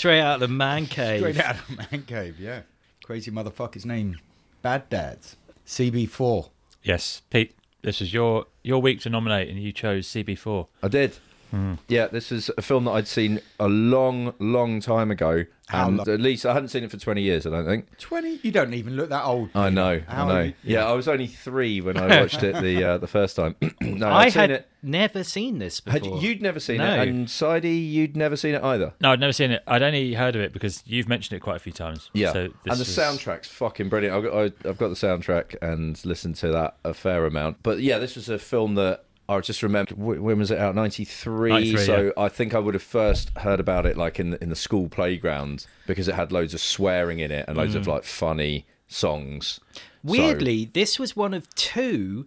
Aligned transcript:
Straight 0.00 0.22
out 0.22 0.36
of 0.36 0.40
the 0.40 0.48
man 0.48 0.86
cave. 0.86 1.20
Straight 1.20 1.38
out 1.38 1.56
of 1.56 1.66
the 1.68 1.76
Man 1.76 2.04
Cave, 2.04 2.40
yeah. 2.40 2.62
Crazy 3.04 3.30
motherfucker's 3.30 3.84
name. 3.84 4.16
Bad 4.62 4.88
Dads. 4.88 5.36
CB4. 5.66 6.48
Yes, 6.82 7.20
Pete. 7.28 7.54
This 7.82 8.00
is 8.00 8.14
your 8.14 8.46
your 8.62 8.80
week 8.80 9.00
to 9.00 9.10
nominate, 9.10 9.50
and 9.50 9.62
you 9.62 9.72
chose 9.72 10.08
CB4. 10.08 10.68
I 10.82 10.88
did. 10.88 11.18
Yeah, 11.88 12.06
this 12.06 12.30
is 12.32 12.50
a 12.56 12.62
film 12.62 12.84
that 12.84 12.92
I'd 12.92 13.08
seen 13.08 13.40
a 13.58 13.68
long, 13.68 14.34
long 14.38 14.80
time 14.80 15.10
ago. 15.10 15.44
How 15.68 15.86
and 15.86 15.98
long? 15.98 16.08
at 16.08 16.20
least 16.20 16.44
I 16.46 16.52
hadn't 16.52 16.70
seen 16.70 16.82
it 16.82 16.90
for 16.90 16.96
20 16.96 17.22
years, 17.22 17.46
I 17.46 17.50
don't 17.50 17.64
think. 17.64 17.96
20? 17.98 18.40
You 18.42 18.50
don't 18.50 18.74
even 18.74 18.96
look 18.96 19.08
that 19.10 19.22
old. 19.24 19.50
I 19.54 19.70
know, 19.70 20.02
How 20.08 20.24
I 20.24 20.28
know. 20.28 20.40
you- 20.42 20.54
yeah. 20.64 20.84
I 20.84 20.92
was 20.94 21.06
only 21.06 21.28
three 21.28 21.80
when 21.80 21.96
I 21.96 22.06
watched 22.20 22.42
it 22.42 22.60
the 22.60 22.82
uh, 22.84 22.98
the 22.98 23.06
first 23.06 23.36
time. 23.36 23.54
no, 23.80 24.08
I 24.08 24.24
I'd 24.24 24.32
seen 24.32 24.40
had 24.40 24.50
it. 24.50 24.68
never 24.82 25.22
seen 25.22 25.58
this 25.60 25.80
Had, 25.86 26.02
before. 26.02 26.18
you'd 26.20 26.42
never 26.42 26.58
seen 26.58 26.78
No. 26.78 26.92
it, 27.00 27.06
and 27.08 27.30
Sidey, 27.30 27.76
you'd 27.76 28.16
never 28.16 28.34
seen 28.34 28.56
it 28.56 28.64
either. 28.64 28.94
No, 29.00 29.12
I'd 29.12 29.20
never 29.20 29.32
seen 29.32 29.52
it. 29.52 29.62
I'd 29.68 29.82
only 29.82 30.14
heard 30.14 30.34
of 30.34 30.42
it 30.42 30.52
because 30.52 30.82
you've 30.86 31.08
mentioned 31.08 31.36
it 31.36 31.40
quite 31.40 31.56
a 31.56 31.60
few 31.60 31.72
times. 31.72 32.10
Yeah, 32.14 32.32
So 32.32 32.40
and 32.46 32.52
the 32.64 32.70
was- 32.70 32.88
soundtrack's 32.88 33.46
fucking 33.48 33.88
brilliant. 33.88 34.16
I've 34.16 34.24
got, 34.24 34.68
I've 34.68 34.78
got 34.78 34.88
the 34.88 34.94
soundtrack 34.96 35.54
and 35.62 36.04
listened 36.04 36.34
to 36.36 36.48
that 36.48 36.78
a 36.84 36.94
fair 36.94 37.26
amount. 37.26 37.58
But 37.62 37.78
yeah, 37.80 37.98
this 37.98 38.16
was 38.16 38.28
a 38.28 38.40
film 38.40 38.74
that 38.74 39.04
I 39.36 39.40
just 39.40 39.62
remember. 39.62 39.94
wh- 39.94 40.22
When 40.22 40.38
was 40.38 40.50
it 40.50 40.58
out? 40.58 40.74
Ninety 40.74 41.04
three. 41.04 41.50
93, 41.50 41.84
So 41.84 42.12
I 42.16 42.28
think 42.28 42.54
I 42.54 42.58
would 42.58 42.74
have 42.74 42.82
first 42.82 43.30
heard 43.38 43.60
about 43.60 43.86
it 43.86 43.96
like 43.96 44.18
in 44.20 44.30
the, 44.30 44.42
in 44.42 44.48
the 44.50 44.56
school 44.56 44.88
playground 44.88 45.66
because 45.86 46.08
it 46.08 46.14
had 46.14 46.32
loads 46.32 46.54
of 46.54 46.60
swearing 46.60 47.18
in 47.20 47.30
it 47.30 47.44
and 47.48 47.56
loads 47.56 47.74
of 47.74 47.84
mm. 47.84 47.88
like 47.88 48.04
funny 48.04 48.66
songs. 48.88 49.60
So- 49.74 49.80
Weirdly, 50.02 50.64
this 50.72 50.98
was 50.98 51.14
one 51.14 51.34
of 51.34 51.54
two 51.54 52.26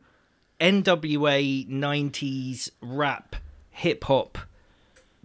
NWA 0.60 1.68
90s 1.70 2.70
rap 2.82 3.36
hip 3.72 4.04
hop 4.04 4.38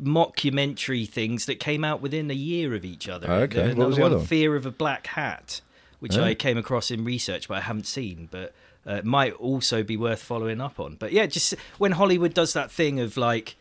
mockumentary 0.03 1.09
things 1.09 1.47
that 1.47 1.61
came 1.61 1.85
out 1.85 2.01
within 2.01 2.31
a 2.31 2.35
year 2.35 2.75
of 2.75 2.85
each 2.85 3.09
other. 3.09 3.31
Okay, 3.31 3.63
what 3.63 3.71
Another 3.73 3.87
was 3.87 3.97
the 3.97 4.03
one, 4.03 4.11
other 4.13 4.19
one? 4.19 4.27
Fear 4.27 4.57
of 4.57 4.67
a 4.67 4.71
Black 4.71 5.07
Hat, 5.09 5.61
which 6.01 6.17
Oh. 6.17 6.25
I 6.25 6.35
came 6.35 6.57
across 6.57 6.91
in 6.91 7.05
research, 7.05 7.49
but 7.49 7.59
I 7.59 7.61
haven't 7.63 7.87
seen. 7.87 8.29
But 8.31 8.55
uh, 8.87 9.01
might 9.05 9.33
also 9.35 9.83
be 9.83 9.97
worth 9.97 10.23
following 10.23 10.61
up 10.61 10.79
on. 10.81 10.97
But 10.97 11.13
yeah, 11.13 11.27
just 11.27 11.55
when 11.79 11.93
Hollywood 11.93 12.35
does 12.35 12.53
that 12.55 12.71
thing 12.71 13.01
of 13.01 13.17
like. 13.17 13.57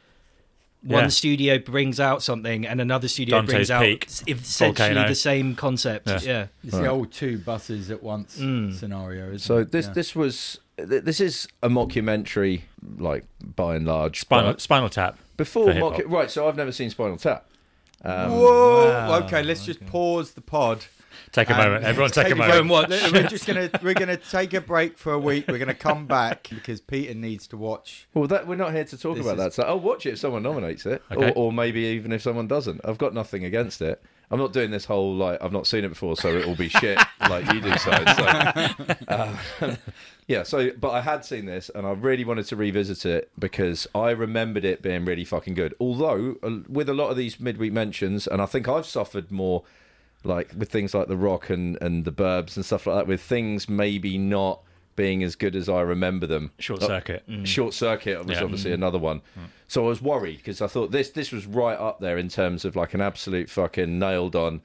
One 0.83 1.05
Yeah. 1.05 1.09
studio 1.09 1.57
brings 1.57 1.99
out 1.99 2.21
something, 2.21 2.65
and 2.65 2.79
another 2.79 3.07
studio 3.07 3.37
Dante's 3.37 3.51
brings 3.51 3.71
out 3.71 3.81
Peak, 3.81 4.05
essentially 4.27 4.69
Volcano. 4.93 5.07
the 5.07 5.15
same 5.15 5.55
concept. 5.55 6.07
Yeah. 6.07 6.19
yeah. 6.23 6.47
It's 6.63 6.77
the 6.77 6.87
old 6.87 7.11
two 7.11 7.39
buses 7.39 7.89
at 7.89 8.03
once 8.03 8.35
scenario. 8.35 9.25
Isn't 9.25 9.39
So 9.39 9.57
it? 9.57 9.71
this 9.71 9.87
Yeah. 9.87 9.93
this 9.93 10.15
was 10.15 10.59
this 10.77 11.19
is 11.19 11.47
a 11.63 11.67
mockumentary, 11.67 12.61
like 12.99 13.25
by 13.55 13.75
and 13.75 13.87
large. 13.87 14.19
Spinal, 14.19 14.59
Spinal 14.59 14.87
Tap. 14.89 15.17
before 15.35 15.73
mock, 15.73 15.99
right? 16.05 16.29
So 16.29 16.47
I've 16.47 16.55
never 16.55 16.71
seen 16.71 16.91
Spinal 16.91 17.17
Tap. 17.17 17.49
Um, 18.05 18.31
Whoa! 18.33 18.87
Wow. 19.09 19.19
Okay, 19.25 19.41
let's 19.41 19.65
just 19.65 19.83
pause 19.87 20.33
the 20.33 20.41
pod. 20.41 20.85
Take 21.31 21.49
a 21.49 21.53
and 21.53 21.63
moment. 21.63 21.83
Everyone 21.85 22.11
take, 22.11 22.31
a 22.31 22.35
moment. 22.35 22.67
watch. 22.69 22.89
We're 23.11 23.27
just 23.27 23.45
gonna 23.47 23.69
we're 23.83 23.93
gonna 23.93 24.17
take 24.17 24.53
a 24.53 24.61
break 24.61 24.97
for 24.97 25.13
a 25.13 25.19
week. 25.19 25.45
We're 25.47 25.57
gonna 25.59 25.73
come 25.73 26.05
back 26.07 26.47
because 26.49 26.81
Peter 26.81 27.13
needs 27.13 27.47
to 27.47 27.57
watch. 27.57 28.07
Well, 28.13 28.27
that 28.27 28.47
we're 28.47 28.55
not 28.55 28.73
here 28.73 28.85
to 28.85 28.97
talk 28.97 29.17
This 29.17 29.25
about 29.25 29.37
is- 29.37 29.43
that. 29.45 29.53
So 29.53 29.63
I'll 29.63 29.79
watch 29.79 30.05
it 30.05 30.11
if 30.13 30.19
someone 30.19 30.43
nominates 30.43 30.85
it, 30.85 31.01
Okay. 31.11 31.29
or, 31.31 31.47
or 31.47 31.51
maybe 31.53 31.81
even 31.81 32.11
if 32.11 32.21
someone 32.21 32.47
doesn't. 32.47 32.81
I've 32.83 32.97
got 32.97 33.13
nothing 33.13 33.43
against 33.45 33.81
it. 33.81 34.01
I'm 34.29 34.39
not 34.39 34.51
doing 34.51 34.71
this 34.71 34.83
whole 34.83 35.15
like 35.15 35.41
I've 35.41 35.53
not 35.53 35.67
seen 35.67 35.85
it 35.85 35.89
before, 35.89 36.17
so 36.17 36.35
it 36.35 36.45
will 36.45 36.55
be 36.55 36.67
shit 36.81 36.99
like 37.29 37.45
you 37.53 37.61
do. 37.61 37.77
Side. 37.77 38.09
So, 38.17 38.95
uh, 39.07 39.75
yeah. 40.27 40.43
So, 40.43 40.71
but 40.71 40.89
I 40.89 40.99
had 40.99 41.23
seen 41.23 41.45
this, 41.45 41.69
and 41.73 41.87
I 41.87 41.91
really 41.91 42.25
wanted 42.25 42.45
to 42.47 42.57
revisit 42.57 43.05
it 43.05 43.29
because 43.39 43.87
I 43.95 44.09
remembered 44.11 44.65
it 44.65 44.81
being 44.81 45.05
really 45.05 45.23
fucking 45.23 45.53
good. 45.53 45.73
Although 45.79 46.35
uh, 46.43 46.57
with 46.67 46.89
a 46.89 46.93
lot 46.93 47.09
of 47.09 47.15
these 47.17 47.39
midweek 47.39 47.71
mentions, 47.71 48.27
and 48.27 48.41
I 48.41 48.45
think 48.45 48.67
I've 48.67 48.85
suffered 48.85 49.31
more 49.31 49.63
like 50.27 50.51
with 50.55 50.69
things 50.69 50.93
like 50.93 51.07
the 51.07 51.17
Rock 51.17 51.49
and 51.49 51.77
and 51.81 52.05
the 52.05 52.11
Burbs 52.11 52.55
and 52.55 52.65
stuff 52.65 52.85
like 52.85 52.97
that, 52.97 53.07
with 53.07 53.21
things 53.21 53.67
maybe 53.67 54.17
not 54.17 54.61
being 54.95 55.23
as 55.23 55.35
good 55.35 55.55
as 55.55 55.69
I 55.69 55.81
remember 55.81 56.25
them. 56.27 56.51
Short 56.59 56.81
Uh, 56.83 56.87
circuit. 56.87 57.23
Mm. 57.29 57.45
Short 57.45 57.73
Circuit 57.73 58.25
was 58.25 58.37
Yeah. 58.37 58.43
obviously 58.43 58.71
mm. 58.71 58.75
another 58.75 58.97
one. 58.97 59.19
Mm. 59.39 59.43
So 59.67 59.85
I 59.85 59.89
was 59.89 60.01
worried 60.01 60.37
because 60.37 60.61
I 60.61 60.67
thought 60.67 60.91
this 60.91 61.11
this 61.11 61.31
was 61.31 61.45
right 61.45 61.77
up 61.77 61.99
there 61.99 62.17
in 62.17 62.29
terms 62.29 62.65
of 62.65 62.75
like 62.75 62.93
an 62.93 63.01
absolute 63.01 63.49
fucking 63.49 63.99
nailed 63.99 64.35
on 64.35 64.61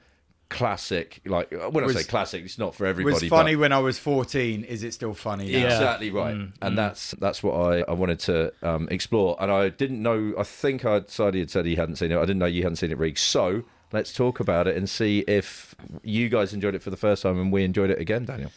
classic. 0.49 1.21
Like 1.25 1.51
when 1.51 1.83
I 1.83 1.87
Was- 1.87 1.97
say 1.97 2.03
classic, 2.03 2.43
it's 2.45 2.57
not 2.57 2.75
for 2.75 2.85
everybody. 2.85 3.15
It 3.15 3.21
was 3.21 3.29
funny 3.29 3.55
but 3.55 3.61
when 3.61 3.73
I 3.73 3.79
was 3.79 3.99
14. 3.99 4.63
Is 4.63 4.83
it 4.83 4.93
still 4.93 5.13
funny? 5.13 5.51
Now? 5.51 5.65
exactly 5.65 6.09
right, 6.11 6.35
and 6.61 6.77
that's 6.77 7.11
that's 7.19 7.43
what 7.43 7.53
I, 7.53 7.81
I 7.87 7.93
wanted 7.93 8.19
to 8.21 8.53
um, 8.61 8.87
explore. 8.89 9.35
And 9.39 9.51
I 9.51 9.69
didn't 9.69 10.01
know. 10.01 10.33
I 10.37 10.43
think 10.43 10.85
I'd 10.85 11.09
Sidey 11.09 11.39
had 11.39 11.51
said 11.51 11.65
he 11.65 11.75
hadn't 11.75 11.97
seen 11.97 12.11
it. 12.11 12.17
I 12.17 12.21
didn't 12.21 12.39
know 12.39 12.45
you 12.45 12.63
hadn't 12.63 12.77
seen 12.77 12.91
it, 12.91 12.97
Reek. 12.97 13.17
So 13.17 13.63
let's 13.93 14.11
talk 14.11 14.39
about 14.41 14.67
it 14.67 14.75
and 14.75 14.89
see 14.89 15.19
if 15.27 15.73
you 16.03 16.27
guys 16.27 16.53
enjoyed 16.53 16.75
it 16.75 16.81
for 16.81 16.89
the 16.89 16.97
first 16.97 17.23
time 17.23 17.39
and 17.39 17.51
we 17.53 17.63
enjoyed 17.63 17.89
it 17.89 17.99
again, 17.99 18.25
Daniel. 18.25 18.51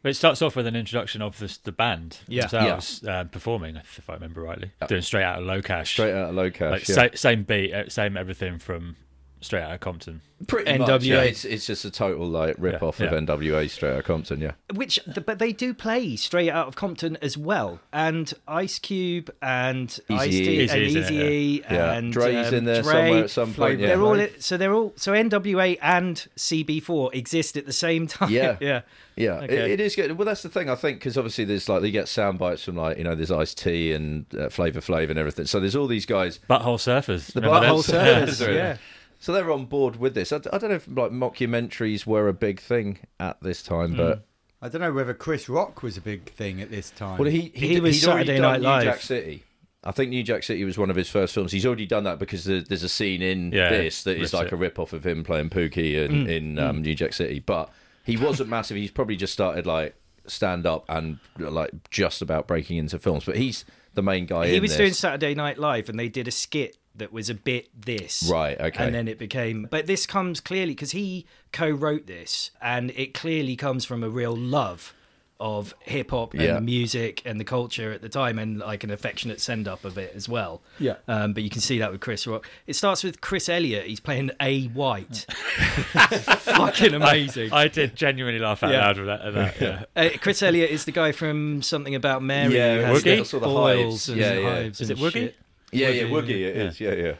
But 0.00 0.10
it 0.10 0.14
starts 0.14 0.40
off 0.40 0.54
with 0.54 0.66
an 0.68 0.76
introduction 0.76 1.20
of 1.20 1.38
the, 1.40 1.58
the 1.64 1.72
band 1.72 2.18
Yeah. 2.28 2.42
themselves 2.46 3.04
uh, 3.04 3.24
performing, 3.24 3.76
if 3.76 4.08
I 4.08 4.14
remember 4.14 4.40
rightly, 4.42 4.70
doing 4.86 5.02
straight 5.02 5.24
out 5.24 5.42
of 5.42 5.44
Locash. 5.46 5.88
Straight 5.88 6.14
out 6.14 6.30
of 6.30 6.36
Locash. 6.36 6.70
like 6.70 6.88
yeah. 6.88 6.94
sa- 6.94 7.08
same 7.16 7.42
beat, 7.42 7.74
uh, 7.74 7.88
same 7.88 8.16
everything 8.16 8.58
from 8.58 8.94
straight 9.40 9.62
out 9.62 9.72
of 9.72 9.80
Compton. 9.80 10.20
Pretty 10.46 10.70
NWA. 10.70 10.86
much. 10.88 11.02
Yeah. 11.04 11.22
It's, 11.22 11.44
it's 11.44 11.66
just 11.66 11.84
a 11.84 11.90
total 11.90 12.24
like 12.28 12.54
rip 12.58 12.80
off 12.80 13.00
Yeah, 13.00 13.06
of 13.06 13.12
yeah. 13.12 13.18
NWA 13.34 13.68
straight 13.68 13.90
out 13.94 13.98
of 13.98 14.04
Compton. 14.04 14.40
Yeah. 14.40 14.52
Which, 14.72 15.00
but 15.26 15.40
they 15.40 15.52
do 15.52 15.74
play 15.74 16.14
straight 16.14 16.50
out 16.50 16.68
of 16.68 16.76
Compton 16.76 17.18
as 17.20 17.36
well, 17.36 17.80
and 17.92 18.32
Ice 18.46 18.78
Cube 18.78 19.30
and 19.42 19.86
Ice 20.08 20.30
T 20.30 20.60
and 20.62 20.70
Eazy-E's 20.70 20.72
in 20.72 21.16
it, 21.16 21.30
Easy 21.32 21.64
Yeah. 21.68 21.92
and 21.94 22.12
Dre's 22.12 22.48
um, 22.48 22.54
in 22.54 22.64
there 22.66 22.82
Dre. 22.82 22.92
somewhere 22.92 23.24
at 23.24 23.30
some 23.30 23.52
point. 23.54 23.80
Yeah. 23.80 23.86
They're 23.88 24.02
all 24.02 24.14
Flav. 24.14 24.40
so 24.42 24.56
they're 24.56 24.72
all 24.74 24.92
so 24.94 25.12
NWA 25.12 25.76
and 25.82 26.24
CB4 26.36 27.14
exist 27.14 27.56
at 27.56 27.66
the 27.66 27.72
same 27.72 28.06
time. 28.06 28.30
Yeah. 28.30 28.56
yeah. 28.60 28.82
Yeah, 29.16 29.38
Okay. 29.40 29.56
it, 29.56 29.70
it 29.72 29.80
is 29.80 29.96
good. 29.96 30.16
Well, 30.16 30.26
that's 30.26 30.42
the 30.42 30.48
thing 30.48 30.70
I 30.70 30.76
think 30.76 30.98
because 31.00 31.18
obviously 31.18 31.44
there's 31.44 31.68
like 31.68 31.82
they 31.82 31.90
get 31.90 32.06
sound 32.06 32.38
bites 32.38 32.62
from 32.62 32.76
like 32.76 32.98
you 32.98 33.02
know 33.04 33.16
there's 33.16 33.32
Ice 33.32 33.52
T 33.54 33.92
and 33.92 34.24
uh, 34.38 34.48
Flavor 34.48 34.80
Flav 34.80 35.10
and 35.10 35.18
everything. 35.18 35.46
So 35.46 35.58
there's 35.58 35.74
all 35.74 35.88
these 35.88 36.06
guys. 36.06 36.38
Butthole 36.48 36.78
Surfers. 36.78 37.32
The 37.32 37.40
Remember 37.40 37.66
Butthole 37.66 37.84
those? 37.86 38.40
Surfers, 38.40 38.54
Yeah. 38.54 38.76
Yeah. 39.18 39.24
So 39.24 39.32
they're 39.32 39.50
on 39.50 39.66
board 39.66 39.96
with 39.96 40.14
this. 40.14 40.32
I, 40.32 40.36
I 40.52 40.58
don't 40.58 40.70
know 40.70 40.76
if 40.76 40.88
like 40.88 41.10
mockumentaries 41.10 42.06
were 42.06 42.28
a 42.28 42.32
big 42.32 42.60
thing 42.60 42.98
at 43.18 43.40
this 43.42 43.62
time, 43.62 43.90
hmm. 43.90 43.96
but 43.96 44.24
I 44.60 44.68
don't 44.68 44.80
know 44.80 44.92
whether 44.92 45.14
Chris 45.14 45.48
Rock 45.48 45.82
was 45.82 45.96
a 45.96 46.00
big 46.00 46.30
thing 46.32 46.60
at 46.60 46.70
this 46.70 46.90
time. 46.90 47.18
well, 47.18 47.30
he 47.30 47.52
He 47.54 47.74
he, 47.74 47.80
was 47.80 48.00
Saturday 48.00 48.38
done 48.38 48.42
Night 48.42 48.60
New 48.60 48.66
Live. 48.66 48.84
Jack 48.84 49.00
City. 49.00 49.44
I 49.84 49.92
think 49.92 50.10
New 50.10 50.24
Jack 50.24 50.42
City 50.42 50.64
was 50.64 50.76
one 50.76 50.90
of 50.90 50.96
his 50.96 51.08
first 51.08 51.32
films. 51.32 51.52
He's 51.52 51.64
already 51.64 51.86
done 51.86 52.04
that 52.04 52.18
because 52.18 52.44
there- 52.44 52.62
there's 52.62 52.82
a 52.82 52.88
scene 52.88 53.22
in 53.22 53.52
Yeah, 53.52 53.70
this 53.70 54.02
that 54.02 54.18
is 54.18 54.34
like 54.34 54.48
it. 54.48 54.52
a 54.52 54.56
rip 54.56 54.78
off 54.78 54.92
of 54.92 55.06
him 55.06 55.22
playing 55.22 55.50
Pookie 55.50 55.94
in, 55.94 56.22
hmm. 56.24 56.28
in 56.28 56.52
hmm. 56.56 56.58
um, 56.58 56.82
New 56.82 56.94
Jack 56.94 57.12
City. 57.12 57.38
But 57.38 57.70
he 58.04 58.16
wasn't 58.16 58.48
massive. 58.48 58.76
He's 58.76 58.90
probably 58.90 59.16
just 59.16 59.32
started 59.32 59.66
like 59.66 59.94
stand 60.26 60.66
up 60.66 60.84
and 60.88 61.18
like 61.38 61.70
just 61.90 62.22
about 62.22 62.48
breaking 62.48 62.78
into 62.78 62.98
films. 62.98 63.24
But 63.24 63.36
he's 63.36 63.64
the 63.94 64.02
main 64.02 64.26
guy. 64.26 64.48
He 64.48 64.56
in 64.56 64.62
was 64.62 64.72
this. 64.72 64.78
doing 64.78 64.92
Saturday 64.92 65.34
Night 65.34 65.58
Live, 65.58 65.88
and 65.88 65.98
they 65.98 66.08
did 66.08 66.26
a 66.26 66.32
skit 66.32 66.76
that 66.98 67.12
was 67.12 67.28
a 67.30 67.34
bit 67.34 67.68
this. 67.74 68.28
Right, 68.30 68.58
okay. 68.60 68.84
And 68.84 68.94
then 68.94 69.08
it 69.08 69.18
became. 69.18 69.66
But 69.70 69.86
this 69.86 70.06
comes 70.06 70.40
clearly 70.40 70.72
because 70.74 70.90
he 70.92 71.26
co-wrote 71.52 72.06
this, 72.06 72.50
and 72.60 72.90
it 72.92 73.14
clearly 73.14 73.56
comes 73.56 73.84
from 73.84 74.04
a 74.04 74.08
real 74.10 74.36
love 74.36 74.94
of 75.40 75.72
hip 75.82 76.10
hop 76.10 76.32
and 76.34 76.42
Yeah. 76.42 76.54
the 76.54 76.60
music 76.60 77.22
and 77.24 77.38
the 77.38 77.44
culture 77.44 77.92
at 77.92 78.02
the 78.02 78.08
time, 78.08 78.40
and 78.40 78.58
like 78.58 78.82
an 78.82 78.90
affectionate 78.90 79.40
send 79.40 79.68
up 79.68 79.84
of 79.84 79.96
it 79.96 80.12
as 80.16 80.28
well. 80.28 80.60
Yeah. 80.80 80.94
Um, 81.06 81.32
but 81.32 81.44
you 81.44 81.48
can 81.50 81.60
see 81.60 81.78
that 81.78 81.92
with 81.92 82.00
Chris 82.00 82.26
Rock. 82.26 82.48
It 82.66 82.74
starts 82.74 83.04
with 83.04 83.20
Chris 83.20 83.48
Elliott. 83.48 83.86
He's 83.86 84.00
playing 84.00 84.32
A 84.40 84.64
White. 84.64 85.26
Fucking 85.92 86.94
amazing. 86.94 87.52
I 87.52 87.68
did 87.68 87.94
genuinely 87.96 88.40
laugh 88.40 88.62
out 88.62 88.72
Yeah. 88.72 88.80
loud 88.86 88.98
with 88.98 89.06
that. 89.06 89.20
At 89.22 89.34
that 89.34 89.60
yeah. 89.60 89.84
Uh, 89.94 90.08
Chris 90.20 90.42
Elliott 90.42 90.70
is 90.70 90.84
the 90.84 90.92
guy 90.92 91.12
from 91.12 91.62
something 91.62 91.94
about 91.94 92.22
Mary. 92.22 92.54
Yeah, 92.56 92.76
who 92.76 92.82
has 92.82 92.98
Woogie? 93.02 93.04
the 93.04 93.18
Also 93.18 93.38
the 93.38 93.46
boils 93.46 94.06
hives. 94.06 94.08
and 94.08 94.18
Yeah, 94.20 94.32
yeah. 94.34 94.50
hives 94.54 94.80
Is 94.80 94.90
and 94.90 94.98
it 94.98 95.02
Woogie? 95.02 95.12
shit. 95.12 95.36
Yeah, 95.72 95.88
yeah, 95.88 96.04
Woogie. 96.04 96.30
It 96.30 96.56
is. 96.56 96.80
Yeah, 96.80 96.94
yeah. 96.94 97.12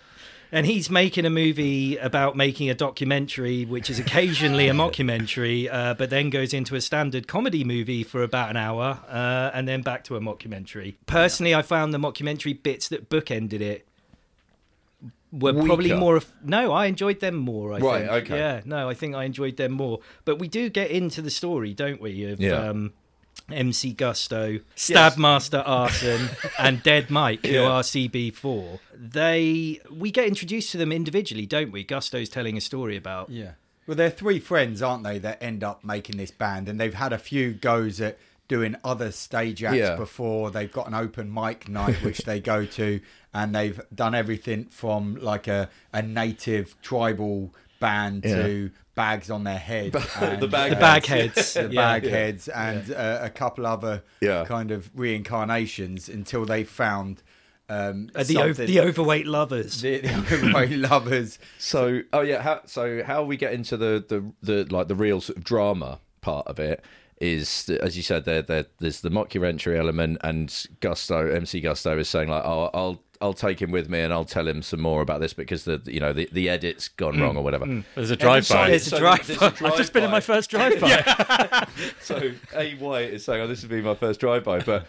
And 0.50 0.64
he's 0.64 0.88
making 0.88 1.26
a 1.26 1.30
movie 1.30 1.98
about 1.98 2.34
making 2.34 2.70
a 2.70 2.74
documentary, 2.74 3.66
which 3.66 3.90
is 3.90 3.98
occasionally 3.98 4.66
a 4.68 4.72
mockumentary, 4.82 5.68
uh, 5.70 5.92
but 5.92 6.08
then 6.08 6.30
goes 6.30 6.54
into 6.54 6.74
a 6.74 6.80
standard 6.80 7.28
comedy 7.28 7.64
movie 7.64 8.02
for 8.02 8.22
about 8.22 8.48
an 8.48 8.56
hour, 8.56 8.98
uh, 9.10 9.50
and 9.52 9.68
then 9.68 9.82
back 9.82 10.04
to 10.04 10.16
a 10.16 10.20
mockumentary. 10.20 10.94
Personally, 11.04 11.54
I 11.54 11.60
found 11.60 11.92
the 11.92 11.98
mockumentary 11.98 12.62
bits 12.62 12.88
that 12.88 13.10
bookended 13.10 13.60
it 13.60 13.86
were 15.30 15.52
probably 15.52 15.92
more. 15.92 16.16
Of, 16.16 16.32
no, 16.42 16.72
I 16.72 16.86
enjoyed 16.86 17.20
them 17.20 17.34
more. 17.36 17.74
I 17.74 17.78
Right, 17.80 17.98
think. 18.08 18.12
okay. 18.24 18.38
Yeah, 18.38 18.60
no, 18.64 18.88
I 18.88 18.94
think 18.94 19.14
I 19.14 19.24
enjoyed 19.24 19.58
them 19.58 19.72
more. 19.72 20.00
But 20.24 20.38
we 20.38 20.48
do 20.48 20.70
get 20.70 20.90
into 20.90 21.20
the 21.20 21.30
story, 21.30 21.74
don't 21.74 22.00
we? 22.00 22.24
Of 22.24 22.40
Yeah. 22.40 22.52
um, 22.70 22.94
MC 23.52 23.92
Gusto, 23.92 24.60
Stabmaster 24.76 25.62
Arson, 25.66 26.28
and 26.58 26.82
Dead 26.82 27.10
Mike, 27.10 27.44
who 27.46 27.52
Yeah. 27.52 27.62
are 27.68 27.82
CB4. 27.82 28.78
They 28.94 29.80
we 29.90 30.10
get 30.10 30.26
introduced 30.26 30.70
to 30.72 30.76
them 30.78 30.92
individually, 30.92 31.46
don't 31.46 31.72
we? 31.72 31.84
Gusto's 31.84 32.28
telling 32.28 32.56
a 32.56 32.60
story 32.60 32.96
about 32.96 33.30
Yeah. 33.30 33.52
Well, 33.86 33.96
they're 33.96 34.10
three 34.10 34.38
friends, 34.38 34.82
aren't 34.82 35.02
they, 35.04 35.18
that 35.20 35.42
end 35.42 35.64
up 35.64 35.82
making 35.82 36.18
this 36.18 36.30
band, 36.30 36.68
and 36.68 36.78
they've 36.78 36.92
had 36.92 37.12
a 37.12 37.18
few 37.18 37.52
goes 37.54 38.00
at 38.02 38.18
doing 38.46 38.76
other 38.84 39.10
stage 39.12 39.62
acts 39.64 39.76
Yeah. 39.76 39.96
before. 39.96 40.50
They've 40.50 40.70
got 40.72 40.86
an 40.88 40.94
open 40.94 41.32
mic 41.32 41.68
night 41.68 41.96
which 42.02 42.18
they 42.18 42.40
go 42.40 42.64
to, 42.66 43.00
and 43.32 43.54
they've 43.54 43.80
done 43.94 44.14
everything 44.14 44.66
from 44.66 45.16
like 45.16 45.46
a, 45.48 45.70
a 45.92 46.02
native 46.02 46.74
tribal 46.82 47.54
band 47.80 48.24
Yeah. 48.26 48.42
to 48.42 48.70
bags 48.98 49.30
on 49.30 49.44
their 49.44 49.58
head. 49.72 49.92
The 50.44 50.48
bag 50.50 50.70
The 50.72 50.76
uh, 50.76 50.80
bag 50.80 51.06
heads. 51.06 51.54
the 51.54 51.62
yeah. 51.62 51.68
bag 52.00 52.02
heads 52.04 52.48
and 52.48 52.90
uh, 52.92 53.20
a 53.22 53.30
couple 53.30 53.64
other 53.66 54.02
Yeah. 54.20 54.44
kind 54.44 54.70
of 54.70 54.90
reincarnations 54.94 56.08
until 56.08 56.44
they 56.44 56.64
found 56.64 57.22
um, 57.70 58.08
Uh, 58.14 58.24
the, 58.24 58.38
o- 58.38 58.52
the 58.52 58.80
overweight 58.80 59.26
lovers. 59.26 59.82
the, 59.82 59.98
the 60.00 60.14
overweight 60.14 60.70
lovers. 60.90 61.38
So, 61.58 62.00
oh 62.12 62.22
yeah, 62.22 62.42
how, 62.42 62.62
so 62.64 63.02
how 63.04 63.22
we 63.24 63.36
get 63.36 63.52
into 63.52 63.76
the, 63.76 64.04
the 64.08 64.20
the 64.42 64.74
like 64.74 64.88
the 64.88 64.94
real 64.94 65.20
sort 65.20 65.36
of 65.38 65.44
drama 65.44 66.00
part 66.20 66.46
of 66.46 66.58
it 66.58 66.82
is, 67.20 67.64
that, 67.66 67.80
as 67.82 67.96
you 67.96 68.02
said, 68.02 68.24
there 68.24 68.42
there 68.42 68.66
there's 68.78 69.00
the 69.02 69.10
mockumentary 69.10 69.76
element, 69.76 70.18
and 70.22 70.66
Gusto 70.80 71.18
MC 71.30 71.60
Gusto 71.60 71.98
is 71.98 72.08
saying 72.08 72.28
like, 72.30 72.44
oh, 72.44 72.70
I'll 72.72 73.02
I'll 73.20 73.34
take 73.34 73.60
him 73.60 73.70
with 73.70 73.88
me 73.88 74.00
and 74.00 74.12
I'll 74.12 74.24
tell 74.24 74.46
him 74.46 74.62
some 74.62 74.80
more 74.80 75.02
about 75.02 75.20
this 75.20 75.32
because 75.32 75.64
the 75.64 75.82
you 75.86 76.00
know 76.00 76.12
the, 76.12 76.28
the 76.32 76.48
edit's 76.48 76.88
gone 76.88 77.14
mm. 77.16 77.22
wrong 77.22 77.36
or 77.36 77.42
whatever. 77.42 77.66
Mm. 77.66 77.84
There's 77.94 78.10
a 78.10 78.16
drive-by. 78.16 78.70
There's 78.70 78.92
a 78.92 78.98
drive-by. 78.98 79.24
there's 79.26 79.42
a 79.60 79.66
I've 79.66 79.76
just 79.76 79.92
been 79.92 80.04
in 80.04 80.10
my 80.10 80.20
drive-by. 80.20 80.34
first 80.34 80.50
drive-by. 80.50 81.66
so 82.00 82.32
A 82.54 82.74
White 82.76 83.10
is 83.10 83.24
saying, 83.24 83.40
"Oh, 83.40 83.46
this 83.46 83.62
would 83.62 83.70
be 83.70 83.82
my 83.82 83.94
first 83.94 84.20
drive-by," 84.20 84.60
but 84.60 84.86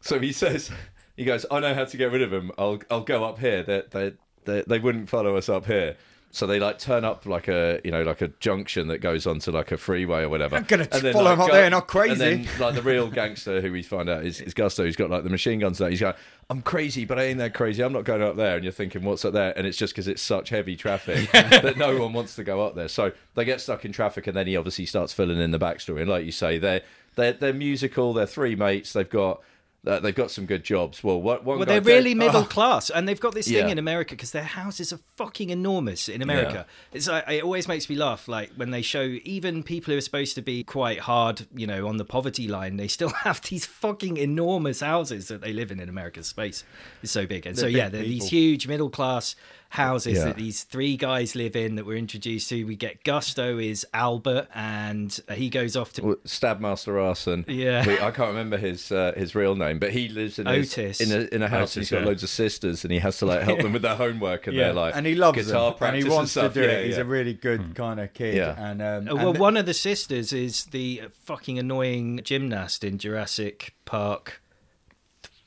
so 0.00 0.18
he 0.18 0.32
says, 0.32 0.70
he 1.16 1.24
goes, 1.24 1.46
"I 1.50 1.60
know 1.60 1.74
how 1.74 1.84
to 1.84 1.96
get 1.96 2.12
rid 2.12 2.22
of 2.22 2.30
them. 2.30 2.50
I'll 2.58 2.80
I'll 2.90 3.02
go 3.02 3.24
up 3.24 3.38
here. 3.38 3.62
They 3.62 3.82
they 3.90 4.12
they, 4.44 4.62
they 4.66 4.78
wouldn't 4.78 5.08
follow 5.08 5.36
us 5.36 5.48
up 5.48 5.66
here." 5.66 5.96
So 6.30 6.46
they 6.46 6.60
like 6.60 6.78
turn 6.78 7.04
up 7.04 7.24
like 7.24 7.48
a 7.48 7.80
you 7.84 7.90
know 7.90 8.02
like 8.02 8.20
a 8.20 8.28
junction 8.28 8.88
that 8.88 8.98
goes 8.98 9.26
onto 9.26 9.50
like 9.50 9.72
a 9.72 9.78
freeway 9.78 10.22
or 10.22 10.28
whatever. 10.28 10.56
I'm 10.56 10.64
gonna 10.64 10.86
And 10.92 11.02
then, 11.02 11.12
follow 11.14 11.32
'em 11.32 11.40
up 11.40 11.48
go- 11.48 11.54
there, 11.54 11.70
not 11.70 11.88
crazy. 11.88 12.12
And 12.12 12.44
then 12.44 12.60
like 12.60 12.74
the 12.74 12.82
real 12.82 13.08
gangster 13.20 13.62
who 13.62 13.72
we 13.72 13.82
find 13.82 14.10
out 14.10 14.24
is, 14.26 14.40
is 14.42 14.52
Gusto, 14.52 14.84
who's 14.84 14.94
got 14.96 15.08
like 15.08 15.24
the 15.24 15.30
machine 15.30 15.58
guns 15.58 15.78
there. 15.78 15.88
He's 15.88 16.00
going, 16.00 16.14
"I'm 16.50 16.62
crazy, 16.62 17.04
but 17.04 17.18
I 17.18 17.24
ain't 17.24 17.38
that 17.38 17.54
crazy. 17.54 17.82
I'm 17.82 17.92
not 17.92 18.04
going 18.04 18.22
up 18.22 18.36
there." 18.36 18.56
And 18.56 18.64
you're 18.64 18.72
thinking, 18.72 19.04
"What's 19.04 19.24
up 19.24 19.32
there?" 19.32 19.56
And 19.56 19.66
it's 19.66 19.76
just 19.76 19.92
because 19.92 20.08
it's 20.08 20.22
such 20.22 20.50
heavy 20.50 20.76
traffic 20.76 21.30
that 21.32 21.76
no 21.76 21.98
one 21.98 22.12
wants 22.12 22.36
to 22.36 22.44
go 22.44 22.62
up 22.62 22.74
there. 22.74 22.88
So 22.88 23.12
they 23.34 23.44
get 23.44 23.60
stuck 23.60 23.84
in 23.84 23.92
traffic, 23.92 24.26
and 24.26 24.36
then 24.36 24.46
he 24.46 24.56
obviously 24.56 24.86
starts 24.86 25.12
filling 25.12 25.40
in 25.40 25.50
the 25.50 25.58
backstory. 25.58 26.00
And 26.00 26.10
like 26.10 26.24
you 26.24 26.32
say, 26.32 26.58
they're 26.58 26.82
they're 27.16 27.32
they're 27.32 27.52
musical. 27.52 28.12
They're 28.12 28.26
three 28.26 28.56
mates. 28.56 28.92
They've 28.92 29.08
got 29.08 29.42
uh, 29.86 30.00
they've 30.00 30.14
got 30.14 30.30
some 30.30 30.44
good 30.44 30.64
jobs. 30.64 31.02
Well, 31.04 31.20
one 31.20 31.44
Well, 31.44 31.64
they're 31.64 31.80
really 31.80 32.14
middle 32.14 32.44
class, 32.56 32.90
and 32.90 33.08
they've 33.08 33.20
got 33.20 33.34
this 33.34 33.48
Yeah. 33.48 33.62
thing 33.62 33.70
in 33.70 33.78
America 33.78 34.14
because 34.14 34.32
their 34.32 34.42
houses 34.42 34.92
are 34.92 34.98
fucking 35.16 35.50
enormous 35.50 36.08
in 36.08 36.20
America. 36.20 36.66
It's 36.92 37.08
like 37.08 37.24
it 37.28 37.44
always 37.44 37.68
makes 37.68 37.88
me 37.88 37.96
laugh, 37.96 38.26
like 38.28 38.50
when 38.56 38.70
they 38.70 38.82
show 38.82 39.02
even 39.24 39.62
people 39.62 39.92
who 39.92 39.98
are 39.98 40.02
supposed 40.02 40.34
to 40.34 40.42
be 40.42 40.64
quite 40.64 41.00
hard, 41.00 41.46
you 41.54 41.66
know, 41.66 41.86
on 41.86 41.96
the 41.96 42.04
poverty 42.04 42.48
line, 42.48 42.76
they 42.76 42.88
still 42.88 43.08
have 43.24 43.40
these 43.42 43.66
fucking 43.66 44.16
enormous 44.16 44.80
houses 44.80 45.28
that 45.28 45.40
they 45.40 45.52
live 45.52 45.70
in 45.70 45.80
in 45.80 45.88
America. 45.88 46.22
Space 46.24 46.64
is 47.02 47.10
so 47.10 47.26
big, 47.26 47.46
and 47.46 47.56
so 47.56 47.66
yeah, 47.66 47.88
they're 47.88 48.02
these 48.02 48.28
huge 48.28 48.66
middle 48.66 48.90
class 48.90 49.36
houses 49.70 50.18
Yeah. 50.18 50.24
that 50.24 50.36
these 50.36 50.62
three 50.64 50.96
guys 50.96 51.34
live 51.34 51.54
in 51.54 51.74
that 51.74 51.84
we're 51.84 51.96
introduced 51.98 52.48
to. 52.48 52.64
We 52.64 52.74
get 52.76 53.04
Gusto 53.04 53.58
is 53.58 53.86
Albert, 53.92 54.48
and 54.54 55.18
he 55.34 55.50
goes 55.50 55.76
off 55.76 55.92
to 55.94 56.02
Well, 56.04 56.16
Stabmaster 56.26 57.02
Arson. 57.02 57.44
Yeah. 57.46 57.84
who- 57.84 57.92
I 58.04 58.10
can't 58.10 58.28
remember 58.28 58.56
his 58.56 58.90
uh, 58.90 59.12
his 59.16 59.34
real 59.34 59.54
name, 59.56 59.78
but 59.78 59.90
he 59.92 60.08
lives 60.08 60.38
in 60.38 60.46
his- 60.46 60.72
Otis. 60.78 61.00
in 61.00 61.12
a 61.12 61.34
in 61.34 61.42
a 61.42 61.48
house. 61.48 61.52
and 61.52 61.62
Otis, 61.62 61.74
he's 61.74 61.90
got 61.90 62.00
yeah. 62.00 62.06
loads 62.06 62.22
of 62.22 62.30
sisters, 62.30 62.84
and 62.84 62.92
he 62.92 62.98
has 63.00 63.18
to 63.18 63.26
like 63.26 63.42
help 63.42 63.60
them 63.60 63.72
with 63.72 63.82
their 63.82 63.96
homework, 63.96 64.46
and 64.46 64.56
Yeah. 64.56 64.64
they're 64.64 64.72
like 64.74 64.96
and 64.96 65.06
he 65.06 65.14
loves 65.14 65.36
guitar 65.46 65.74
them, 65.78 65.88
and 65.94 66.02
he 66.02 66.08
wants 66.08 66.30
stuff. 66.32 66.54
to 66.54 66.62
do 66.62 66.66
Yeah, 66.66 66.72
it. 66.74 66.86
He's 66.86 66.96
a 66.98 67.04
really 67.04 67.34
good 67.34 67.74
kind 67.74 68.00
of 68.00 68.14
kid. 68.14 68.36
Yeah. 68.36 68.54
And 68.58 68.80
um, 68.80 69.08
Uh, 69.08 69.16
well, 69.16 69.30
and- 69.30 69.38
one 69.38 69.56
of 69.56 69.66
the 69.66 69.74
sisters 69.74 70.32
is 70.32 70.64
the 70.66 71.02
fucking 71.24 71.58
annoying 71.58 72.20
gymnast 72.24 72.84
in 72.84 72.96
Jurassic 72.98 73.74
Park 73.84 74.40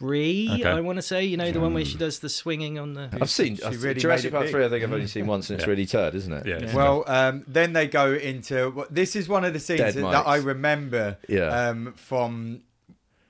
three. 0.01 0.49
Okay. 0.51 0.63
I 0.65 0.79
want 0.81 0.97
to 0.97 1.01
say, 1.03 1.23
you 1.23 1.37
know, 1.37 1.51
the 1.51 1.59
one 1.59 1.73
where 1.73 1.85
she 1.85 1.97
does 1.97 2.19
the 2.19 2.29
swinging 2.29 2.79
on 2.79 2.93
the. 2.93 3.09
I've 3.21 3.29
seen 3.29 3.55
She 3.57 3.63
really 3.63 3.93
made 3.93 3.99
Jurassic 3.99 4.31
Park 4.31 4.45
big. 4.45 4.51
three. 4.51 4.65
I 4.65 4.69
think 4.69 4.83
I've 4.83 4.91
only 4.91 5.07
seen 5.15 5.27
once, 5.27 5.49
and 5.49 5.59
it's 5.59 5.65
Yeah. 5.65 5.69
really 5.69 5.85
turd, 5.85 6.15
isn't 6.15 6.33
it? 6.33 6.45
Yeah. 6.47 6.55
it's- 6.57 6.73
Well, 6.73 7.03
um, 7.07 7.43
then 7.47 7.73
they 7.73 7.87
go 7.87 8.13
into 8.13 8.85
this 8.89 9.15
is 9.15 9.29
one 9.29 9.45
of 9.45 9.53
the 9.53 9.59
scenes 9.59 9.79
that, 9.93 9.95
that 9.95 10.27
I 10.27 10.37
remember 10.37 11.17
Yeah. 11.29 11.69
um, 11.69 11.93
from 11.95 12.61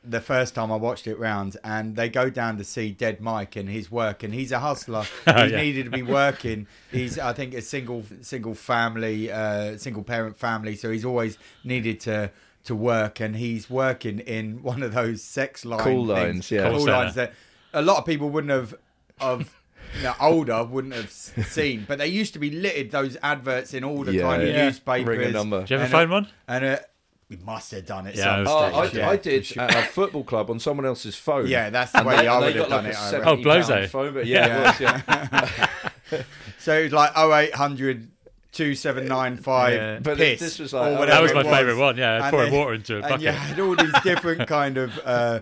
the 0.03 0.19
first 0.19 0.55
time 0.55 0.71
I 0.71 0.77
watched 0.77 1.05
it 1.05 1.19
round, 1.19 1.57
and 1.63 1.95
they 1.95 2.09
go 2.09 2.29
down 2.31 2.57
to 2.57 2.63
see 2.63 2.89
Dead 2.91 3.21
Mike 3.21 3.55
and 3.55 3.69
his 3.69 3.91
work, 3.91 4.23
and 4.23 4.33
he's 4.33 4.51
a 4.51 4.57
hustler. 4.59 5.03
he 5.25 5.31
Oh, 5.31 5.43
yeah. 5.43 5.57
needed 5.61 5.83
to 5.85 5.91
be 5.91 6.01
working. 6.01 6.65
He's, 6.91 7.19
I 7.19 7.33
think, 7.33 7.53
a 7.53 7.61
single 7.61 8.03
single 8.21 8.55
family, 8.55 9.31
uh, 9.31 9.77
single 9.77 10.03
parent 10.03 10.37
family, 10.39 10.75
so 10.75 10.89
he's 10.89 11.05
always 11.05 11.37
needed 11.63 11.99
to 12.01 12.31
to 12.65 12.75
work, 12.75 13.19
and 13.19 13.35
he's 13.35 13.69
working 13.69 14.19
in 14.19 14.61
one 14.63 14.83
of 14.83 14.93
those 14.93 15.23
sex 15.23 15.65
line 15.65 15.79
Cool 15.79 16.07
things. 16.07 16.09
lines, 16.09 16.51
yeah. 16.51 16.69
cool 16.69 16.77
Call 16.79 16.87
lines 16.87 17.13
center. 17.15 17.31
that 17.71 17.79
a 17.79 17.81
lot 17.81 17.97
of 17.97 18.05
people 18.05 18.29
wouldn't 18.29 18.51
have 18.51 18.75
of. 19.19 19.53
You 19.97 20.03
know, 20.03 20.13
older 20.21 20.63
wouldn't 20.63 20.93
have 20.93 21.11
seen, 21.11 21.83
but 21.85 21.97
they 21.97 22.07
used 22.07 22.31
to 22.33 22.39
be 22.39 22.49
littered 22.49 22.91
those 22.91 23.17
adverts 23.21 23.73
in 23.73 23.83
all 23.83 24.05
the 24.05 24.13
Yeah. 24.13 24.21
kind 24.21 24.41
of 24.41 24.47
Yeah. 24.47 24.63
newspapers. 24.65 25.17
Ring 25.17 25.27
a 25.27 25.31
number. 25.31 25.59
Did 25.61 25.69
you 25.71 25.75
ever 25.75 25.83
And, 25.83 25.91
find 25.91 26.09
one? 26.11 26.27
And 26.47 26.63
uh, 26.63 26.77
we 27.29 27.35
must 27.37 27.71
have 27.71 27.85
done 27.85 28.07
it. 28.07 28.15
Yeah, 28.15 28.23
some 28.23 28.33
I 28.33 28.39
was 28.39 28.49
Oh, 28.49 28.57
I, 28.79 28.87
stage, 28.87 28.97
yeah, 28.99 29.09
I 29.09 29.15
did 29.17 29.45
sure. 29.45 29.63
at 29.63 29.75
a 29.75 29.81
football 29.89 30.23
club 30.23 30.49
on 30.49 30.59
someone 30.59 30.85
else's 30.85 31.17
phone. 31.17 31.47
Yeah, 31.47 31.69
that's 31.71 31.91
the 31.91 31.97
And 31.97 32.07
way 32.07 32.15
they, 32.17 32.27
I 32.27 32.33
and 32.35 32.41
they 32.43 32.47
would 32.47 32.55
have 32.55 32.69
got 32.69 32.75
done 32.77 32.83
like 32.85 32.93
it. 32.93 32.97
a 32.97 33.01
I 33.01 33.09
seventy 33.09 33.27
Oh, 33.27 33.31
reckon. 33.31 33.43
Blose. 33.43 33.67
pound 33.67 33.89
phone, 33.89 34.13
but 34.13 34.25
yeah, 34.27 34.45
it 34.45 34.81
was, 34.81 35.67
yeah. 36.11 36.23
So 36.59 36.77
it 36.79 36.83
was 36.83 36.93
like 36.93 37.17
0800 37.17 38.11
2795 38.51 39.73
Yeah. 39.73 39.99
But 40.01 40.17
piss. 40.17 40.39
this 40.39 40.59
was 40.59 40.73
like- 40.73 40.87
or 40.87 40.91
That 40.91 40.99
whatever 40.99 41.27
That 41.27 41.35
was 41.35 41.45
my 41.45 41.51
favourite 41.57 41.77
one. 41.79 41.97
Yeah, 41.97 42.23
And 42.25 42.31
pouring 42.31 42.51
they- 42.51 42.57
water 42.57 42.73
into 42.73 42.93
a 42.93 42.97
And 42.97 43.03
bucket. 43.03 43.21
you 43.21 43.31
had 43.31 43.59
all 43.59 43.75
these 43.75 44.01
different 44.03 44.47
kind 44.47 44.77
of 44.77 44.99
uh, 45.05 45.39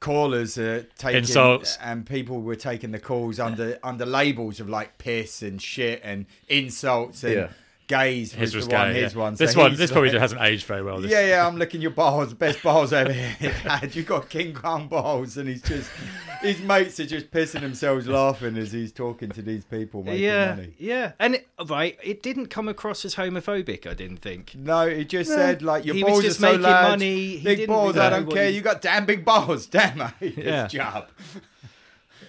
callers 0.00 0.58
uh, 0.58 0.82
taking 0.98 1.18
Insults. 1.18 1.78
and 1.82 2.04
people 2.06 2.42
were 2.42 2.56
taking 2.56 2.90
the 2.92 2.98
calls 2.98 3.40
under 3.40 3.78
under 3.82 4.04
labels 4.04 4.60
of 4.60 4.68
like 4.68 4.98
piss 4.98 5.40
and 5.42 5.60
shit 5.62 6.00
and 6.04 6.26
insults 6.48 7.24
and 7.24 7.34
Yeah. 7.34 7.48
Gays 7.86 8.32
His 8.32 8.54
was 8.54 8.66
the 8.68 8.74
one 8.74 8.92
gay. 8.92 9.02
his 9.02 9.14
yeah. 9.14 9.20
one 9.20 9.36
So 9.36 9.44
This 9.46 9.54
one, 9.56 9.70
he's 9.70 9.78
this 9.78 9.90
probably 9.90 10.10
like- 10.10 10.20
hasn't 10.20 10.40
aged 10.40 10.64
very 10.66 10.82
well. 10.82 11.00
This. 11.00 11.10
yeah, 11.10 11.26
yeah, 11.26 11.46
I'm 11.46 11.56
licking 11.58 11.80
your 11.82 11.90
balls, 11.90 12.32
best 12.34 12.62
balls 12.62 12.92
ever 12.92 13.12
had. 13.12 13.94
You've 13.94 14.06
got 14.06 14.28
King 14.30 14.54
Kong 14.54 14.88
balls, 14.88 15.36
and 15.36 15.48
he's 15.48 15.62
just 15.62 15.90
his 16.40 16.60
mates 16.60 16.98
are 17.00 17.06
just 17.06 17.30
pissing 17.30 17.60
themselves 17.60 18.06
laughing 18.06 18.56
as 18.58 18.72
he's 18.72 18.92
talking 18.92 19.30
to 19.30 19.42
these 19.42 19.64
people 19.64 20.02
making 20.02 20.24
yeah, 20.24 20.54
money. 20.54 20.74
yeah, 20.78 21.12
and 21.18 21.36
it, 21.36 21.48
right, 21.68 21.98
it 22.02 22.22
didn't 22.22 22.46
come 22.46 22.68
across 22.68 23.04
as 23.04 23.14
homophobic. 23.14 23.86
I 23.86 23.94
didn't 23.94 24.18
think. 24.18 24.54
No, 24.54 24.88
he 24.88 25.04
just 25.04 25.30
said 25.30 25.62
like 25.62 25.84
your 25.84 25.94
He 25.94 26.04
was 26.04 26.12
balls 26.12 26.22
just 26.24 26.38
are 26.38 26.40
so 26.40 26.46
making 26.52 26.62
large, 26.62 26.88
money, 26.90 27.26
he 27.36 27.44
big 27.44 27.58
didn't 27.58 27.74
balls. 27.74 27.96
I 27.96 28.10
don't 28.10 28.30
care. 28.30 28.48
he- 28.50 28.56
You 28.56 28.60
got 28.62 28.80
damn 28.82 29.04
big 29.06 29.24
balls, 29.24 29.66
damn 29.68 29.98
mate. 29.98 30.12
Yeah. 30.20 30.62
This 30.64 30.72
job. 30.72 31.08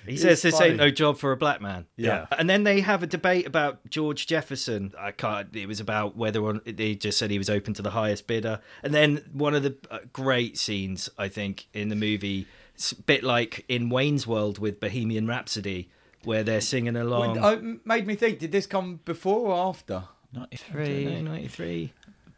He 0.05 0.13
It's 0.13 0.21
says 0.21 0.41
this 0.41 0.57
funny. 0.57 0.69
ain't 0.71 0.77
no 0.77 0.89
job 0.91 1.17
for 1.17 1.31
a 1.31 1.37
black 1.37 1.61
man. 1.61 1.85
Yeah. 1.97 2.25
And 2.37 2.49
then 2.49 2.63
they 2.63 2.81
have 2.81 3.03
a 3.03 3.07
debate 3.07 3.45
about 3.47 3.89
George 3.89 4.27
Jefferson. 4.27 4.93
I 4.99 5.11
can't. 5.11 5.55
It 5.55 5.67
was 5.67 5.79
about 5.79 6.15
whether 6.15 6.41
or 6.41 6.53
they 6.65 6.95
just 6.95 7.17
said 7.17 7.31
he 7.31 7.37
was 7.37 7.49
open 7.49 7.73
to 7.75 7.81
the 7.81 7.91
highest 7.91 8.27
bidder. 8.27 8.59
And 8.83 8.93
then 8.93 9.25
one 9.33 9.55
of 9.55 9.63
the 9.63 9.75
uh, 9.89 9.99
great 10.13 10.57
scenes 10.57 11.09
I 11.17 11.27
think 11.27 11.67
in 11.73 11.89
the 11.89 11.95
movie, 11.95 12.47
it's 12.75 12.91
a 12.91 13.01
bit 13.01 13.23
like 13.23 13.65
in 13.67 13.89
Wayne's 13.89 14.25
World 14.27 14.59
with 14.59 14.79
Bohemian 14.79 15.27
Rhapsody, 15.27 15.89
where 16.23 16.43
they're 16.43 16.61
singing 16.61 16.95
along. 16.95 17.35
When- 17.35 17.43
oh, 17.43 17.49
it 17.53 17.85
made 17.85 18.05
me 18.07 18.15
think. 18.15 18.39
Did 18.39 18.51
this 18.51 18.67
come 18.67 18.99
before 19.05 19.47
or 19.51 19.69
after? 19.69 20.03
93, 20.33 21.21
93. 21.21 21.93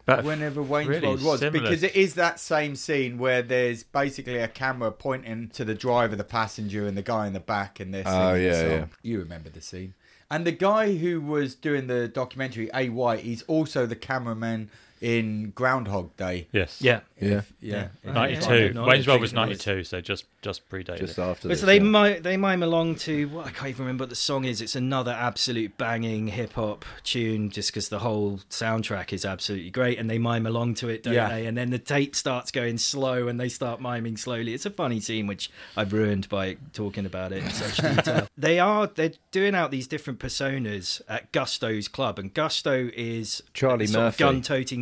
But 0.07 0.23
whenever 0.23 0.63
Wayne's 0.63 0.87
really 0.89 1.07
World 1.07 1.21
was 1.21 1.39
similar. 1.41 1.61
because 1.61 1.83
it 1.83 1.95
is 1.95 2.15
that 2.15 2.39
same 2.39 2.75
scene 2.75 3.17
where 3.19 3.41
there's 3.41 3.83
basically 3.83 4.37
a 4.37 4.47
camera 4.47 4.91
pointing 4.91 5.49
to 5.49 5.63
the 5.65 5.75
driver, 5.75 6.15
the 6.15 6.23
passenger, 6.23 6.87
and 6.87 6.97
the 6.97 7.01
guy 7.03 7.27
in 7.27 7.33
the 7.33 7.39
back, 7.41 7.79
and 7.79 7.93
they're 7.93 8.03
oh, 8.05 8.09
singing 8.09 8.25
Oh, 8.27 8.33
the 8.33 8.41
yeah, 8.41 8.53
song. 8.61 8.69
yeah. 8.71 8.85
You 9.03 9.19
remember 9.19 9.49
the 9.49 9.61
scene. 9.61 9.93
And 10.31 10.45
the 10.45 10.51
guy 10.53 10.95
who 10.95 11.21
was 11.21 11.55
doing 11.55 11.87
the 11.87 12.07
documentary, 12.07 12.69
A. 12.73 12.89
White, 12.89 13.19
he's 13.21 13.43
also 13.43 13.85
the 13.85 13.95
cameraman 13.95 14.69
in 15.01 15.51
Groundhog 15.51 16.16
Day. 16.18 16.48
yes, 16.51 16.82
Yeah. 16.82 17.01
Yeah. 17.20 17.42
Yeah, 17.62 17.88
Yeah. 18.06 18.12
ninety-two. 18.13 18.74
Yeah. 18.75 18.86
Wayne's 18.86 19.08
World 19.08 19.22
was 19.22 19.32
Thinking 19.32 19.48
it 19.48 19.50
was- 19.50 19.66
ninety-two, 19.66 19.84
so 19.84 20.01
just 20.01 20.25
just 20.44 20.70
predated. 20.70 21.00
Just 21.00 21.18
after 21.20 21.48
this. 21.48 21.60
so 21.62 21.66
they 21.66 21.77
yeah. 21.77 21.84
mime, 21.84 22.22
they 22.22 22.38
mime 22.38 22.62
along 22.63 22.96
to 22.96 23.27
what 23.30 23.48
I 23.48 23.50
can't 23.50 23.70
even 23.70 23.86
remember 23.86 24.04
what 24.04 24.10
the 24.10 24.16
song 24.16 24.46
is. 24.46 24.62
It's 24.62 24.75
another 24.75 25.12
absolute 25.12 25.77
banging 25.77 26.27
hip 26.27 26.54
hop 26.54 26.86
tune, 27.04 27.50
just 27.50 27.70
because 27.72 27.89
the 27.89 28.00
whole 28.00 28.39
soundtrack 28.51 29.12
is 29.13 29.25
absolutely 29.25 29.72
great, 29.72 29.98
and 29.98 30.10
they 30.10 30.20
mime 30.20 30.46
along 30.46 30.75
to 30.75 30.89
it, 30.89 31.04
don't 31.04 31.13
Yeah. 31.16 31.30
they? 31.30 31.48
And 31.48 31.58
then 31.58 31.72
the 31.72 31.80
tape 31.80 32.16
starts 32.16 32.51
going 32.51 32.77
slow, 32.77 33.27
and 33.27 33.39
they 33.39 33.50
start 33.50 33.82
miming 33.82 34.18
slowly. 34.18 34.54
It's 34.54 34.66
a 34.66 34.70
funny 34.72 35.00
scene, 35.00 35.25
which 35.27 35.50
I've 35.75 35.92
ruined 35.94 36.30
by 36.30 36.58
talking 36.74 37.06
about 37.06 37.32
it 37.32 37.44
in 37.44 37.50
such 37.50 37.77
detail. 37.77 38.27
they 38.38 38.60
are 38.60 38.88
they're 38.88 39.13
doing 39.32 39.56
out 39.56 39.72
these 39.72 39.88
different 39.88 40.20
personas 40.20 41.01
at 41.10 41.32
Gusto's 41.32 41.88
club, 41.88 42.20
and 42.20 42.32
Gusto 42.34 42.89
is 42.96 43.42
Charlie 43.54 43.88
sort 43.88 43.98
of 43.98 44.04
Murphy. 44.20 44.24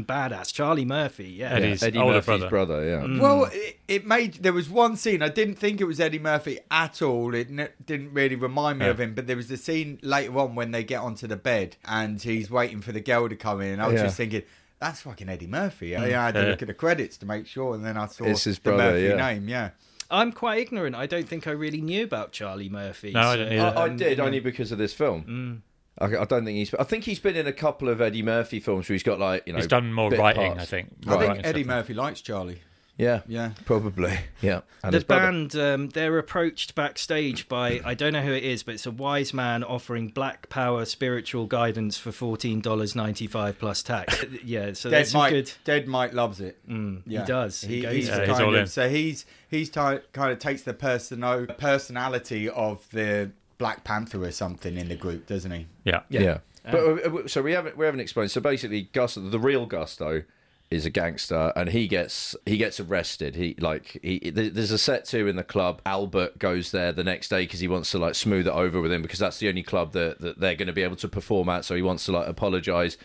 Gun-toting 0.06 0.38
badass. 0.38 0.54
Charlie 0.54 0.86
Murphy, 0.86 1.26
yeah. 1.30 1.50
Eddie. 1.52 1.62
Yeah, 1.62 1.68
Eddie's 1.70 1.84
Eddie 1.84 2.00
older 2.00 2.14
Murphy's 2.16 2.46
brother. 2.50 2.86
yeah. 2.86 3.02
Mm. 3.08 3.20
Well, 3.20 3.46
it, 3.52 3.80
it 3.88 4.06
made 4.06 4.36
there 4.36 4.54
was 4.54 4.70
one 4.70 4.96
scene 4.98 5.22
I 5.22 5.30
didn't 5.30 5.56
think 5.56 5.82
it 5.82 5.86
was 5.86 6.00
Eddie 6.00 6.20
Murphy 6.20 6.60
at 6.72 7.02
all. 7.02 7.34
It 7.36 7.48
n- 7.50 7.70
didn't 7.86 8.14
really 8.14 8.36
remind 8.36 8.80
me 8.80 8.86
Yeah. 8.86 8.92
of 8.92 9.00
him, 9.00 9.14
but 9.16 9.28
there 9.28 9.36
was 9.36 9.48
the 9.48 9.58
scene 9.58 10.00
later 10.02 10.38
on 10.40 10.56
when 10.56 10.72
they 10.72 10.84
get 10.84 11.02
onto 11.02 11.28
the 11.28 11.36
bed 11.38 11.76
and 11.86 12.22
he's 12.22 12.50
waiting 12.50 12.82
for 12.82 12.92
the 12.92 13.02
girl 13.02 13.28
to 13.30 13.36
come 13.36 13.62
in. 13.62 13.74
And 13.74 13.82
I 13.82 13.88
was 13.88 13.96
Yeah. 13.96 14.04
just 14.04 14.18
thinking, 14.18 14.44
that's 14.80 15.02
fucking 15.02 15.30
Eddie 15.30 15.48
Murphy. 15.48 15.96
I, 15.96 16.06
I 16.06 16.10
had 16.26 16.34
to 16.36 16.42
Yeah. 16.42 16.48
look 16.48 16.62
at 16.62 16.68
the 16.68 16.74
credits 16.74 17.18
to 17.18 17.26
make 17.26 17.48
sure, 17.48 17.76
and 17.76 17.86
then 17.86 17.98
I 17.98 18.08
saw 18.08 18.26
It's 18.26 18.44
his 18.44 18.58
the 18.60 18.62
brother, 18.72 18.84
Murphy 18.92 19.04
yeah. 19.08 19.16
name. 19.16 19.48
Yeah, 19.48 19.70
I'm 20.12 20.32
quite 20.32 20.60
ignorant. 20.60 20.96
I 20.96 21.06
don't 21.08 21.28
think 21.28 21.48
I 21.48 21.52
really 21.52 21.82
knew 21.82 22.04
about 22.04 22.32
Charlie 22.32 22.70
Murphy. 22.70 23.12
No, 23.12 23.22
I 23.22 23.38
didn't. 23.38 23.60
I, 23.60 23.70
I 23.70 23.86
um, 23.88 23.98
did 23.98 24.18
you 24.18 24.24
only 24.24 24.40
because 24.40 24.72
of 24.72 24.78
this 24.78 24.94
film. 24.94 25.24
Mm. 25.24 25.62
I, 26.00 26.06
I 26.06 26.26
don't 26.26 26.44
think 26.46 26.58
he's. 26.58 26.74
I 26.76 26.84
think 26.84 27.04
he's 27.06 27.20
been 27.20 27.36
in 27.36 27.48
a 27.48 27.54
couple 27.54 27.88
of 27.90 28.02
Eddie 28.02 28.22
Murphy 28.24 28.60
films 28.60 28.90
where 28.90 28.94
he's 28.96 29.04
got 29.04 29.20
like 29.20 29.44
you 29.46 29.54
know. 29.54 29.58
He's 29.60 29.68
done 29.68 29.94
more 29.94 30.10
writing, 30.12 30.54
parts. 30.54 30.62
I 30.62 30.66
think. 30.66 30.94
I 31.08 31.12
Writing 31.16 31.32
think 31.36 31.46
Eddie 31.48 31.64
stuff. 31.64 31.76
Murphy 31.76 31.94
likes 31.94 32.22
Charlie. 32.22 32.62
Yeah, 32.98 33.24
Yeah. 33.28 33.52
probably. 33.66 34.18
Yeah, 34.42 34.62
and 34.82 34.94
the 34.94 35.02
band 35.02 35.54
um, 35.58 35.90
they're 35.90 36.18
approached 36.18 36.76
backstage 36.76 37.50
by 37.50 37.82
I 37.84 37.94
don't 37.94 38.14
know 38.14 38.22
who 38.22 38.32
it 38.32 38.46
is, 38.46 38.64
but 38.64 38.76
it's 38.76 38.86
a 38.86 38.92
wise 38.92 39.34
man 39.34 39.66
offering 39.66 40.08
Black 40.08 40.48
Power 40.48 40.86
spiritual 40.86 41.46
guidance 41.46 41.98
for 41.98 42.14
fourteen 42.14 42.62
dollars 42.62 42.96
ninety 42.96 43.28
five 43.28 43.60
plus 43.60 43.84
tax. 43.84 44.24
yeah, 44.46 44.72
so 44.72 44.90
Dead 44.90 45.00
that's 45.00 45.14
Mike. 45.14 45.32
good. 45.34 45.52
Dead 45.66 45.88
Mike 45.90 46.14
loves 46.14 46.40
it. 46.40 46.58
Mm, 46.70 47.02
Yeah. 47.06 47.20
He 47.22 47.26
does. 47.28 47.62
He, 47.62 47.76
He, 47.76 47.82
goes 47.82 47.94
he's 47.96 48.08
Yeah, 48.08 48.16
the 48.16 48.22
he's 48.28 48.32
kind 48.32 48.44
all 48.46 48.56
of, 48.56 48.62
in. 48.62 48.68
so 48.68 48.88
he's 48.90 49.26
he's 49.50 49.70
ty- 49.70 50.00
kind 50.14 50.32
of 50.32 50.40
takes 50.40 50.62
the 50.62 50.74
persono- 50.74 51.58
personality 51.58 52.48
of 52.50 52.90
the 52.92 53.32
Black 53.58 53.84
Panther 53.84 54.24
or 54.24 54.32
something 54.32 54.78
in 54.78 54.90
the 54.90 54.96
group, 54.96 55.28
doesn't 55.28 55.52
he? 55.52 55.68
Yeah. 55.84 56.02
Yeah. 56.10 56.22
Yeah. 56.22 56.38
But 56.72 56.80
uh, 56.80 57.28
so 57.28 57.42
we 57.42 57.52
haven't 57.52 57.78
we 57.78 57.86
haven't 57.86 58.00
explained. 58.00 58.32
So 58.32 58.42
basically, 58.42 58.90
Gus, 58.92 59.16
the 59.16 59.40
real 59.40 59.66
Gusto, 59.66 60.24
is 60.72 60.86
a 60.86 60.90
gangster, 60.90 61.54
and 61.56 61.70
he 61.70 61.88
gets 61.88 62.36
he 62.46 62.58
gets 62.58 62.80
arrested. 62.80 63.36
He 63.36 63.56
like 63.60 64.00
he 64.02 64.32
there's 64.32 64.72
a 64.72 64.78
set 64.78 65.06
two 65.06 65.28
in 65.28 65.36
the 65.36 65.44
club. 65.44 65.82
Albert 65.86 66.40
goes 66.40 66.72
there 66.72 66.92
the 66.92 67.04
next 67.04 67.30
day 67.30 67.44
because 67.44 67.60
he 67.60 67.68
wants 67.68 67.92
to 67.92 68.00
like 68.00 68.16
smooth 68.16 68.48
it 68.48 68.54
over 68.54 68.82
with 68.82 68.92
him 68.92 69.02
because 69.02 69.20
that's 69.20 69.38
the 69.38 69.48
only 69.48 69.64
club 69.64 69.94
that, 69.94 70.20
that 70.22 70.40
they're 70.40 70.56
going 70.56 70.68
to 70.68 70.74
be 70.74 70.84
able 70.84 70.96
to 70.98 71.08
perform 71.08 71.50
at. 71.50 71.66
So 71.66 71.76
he 71.76 71.82
wants 71.82 72.06
to 72.06 72.12
like 72.12 72.28
apologize. 72.28 72.98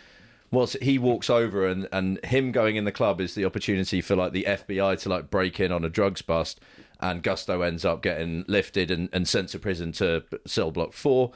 Once 0.50 0.75
he 0.80 0.99
walks 0.99 1.28
over 1.28 1.66
and 1.66 1.87
and 1.92 2.25
him 2.25 2.52
going 2.52 2.76
in 2.76 2.85
the 2.85 2.92
club 2.92 3.21
is 3.21 3.35
the 3.35 3.45
opportunity 3.45 4.00
for 4.00 4.16
like 4.16 4.33
the 4.33 4.45
FBI 4.49 4.99
to 5.00 5.09
like 5.09 5.30
break 5.30 5.61
in 5.61 5.71
on 5.71 5.85
a 5.85 5.90
drugs 5.90 6.23
bust, 6.23 6.61
and 7.00 7.23
Gusto 7.23 7.62
ends 7.62 7.85
up 7.85 8.02
getting 8.02 8.45
lifted 8.49 8.90
and, 8.90 9.09
and 9.12 9.26
sent 9.28 9.49
to 9.50 9.59
prison 9.59 9.92
to 9.92 10.23
cell 10.47 10.71
block 10.71 10.92
four. 10.92 11.33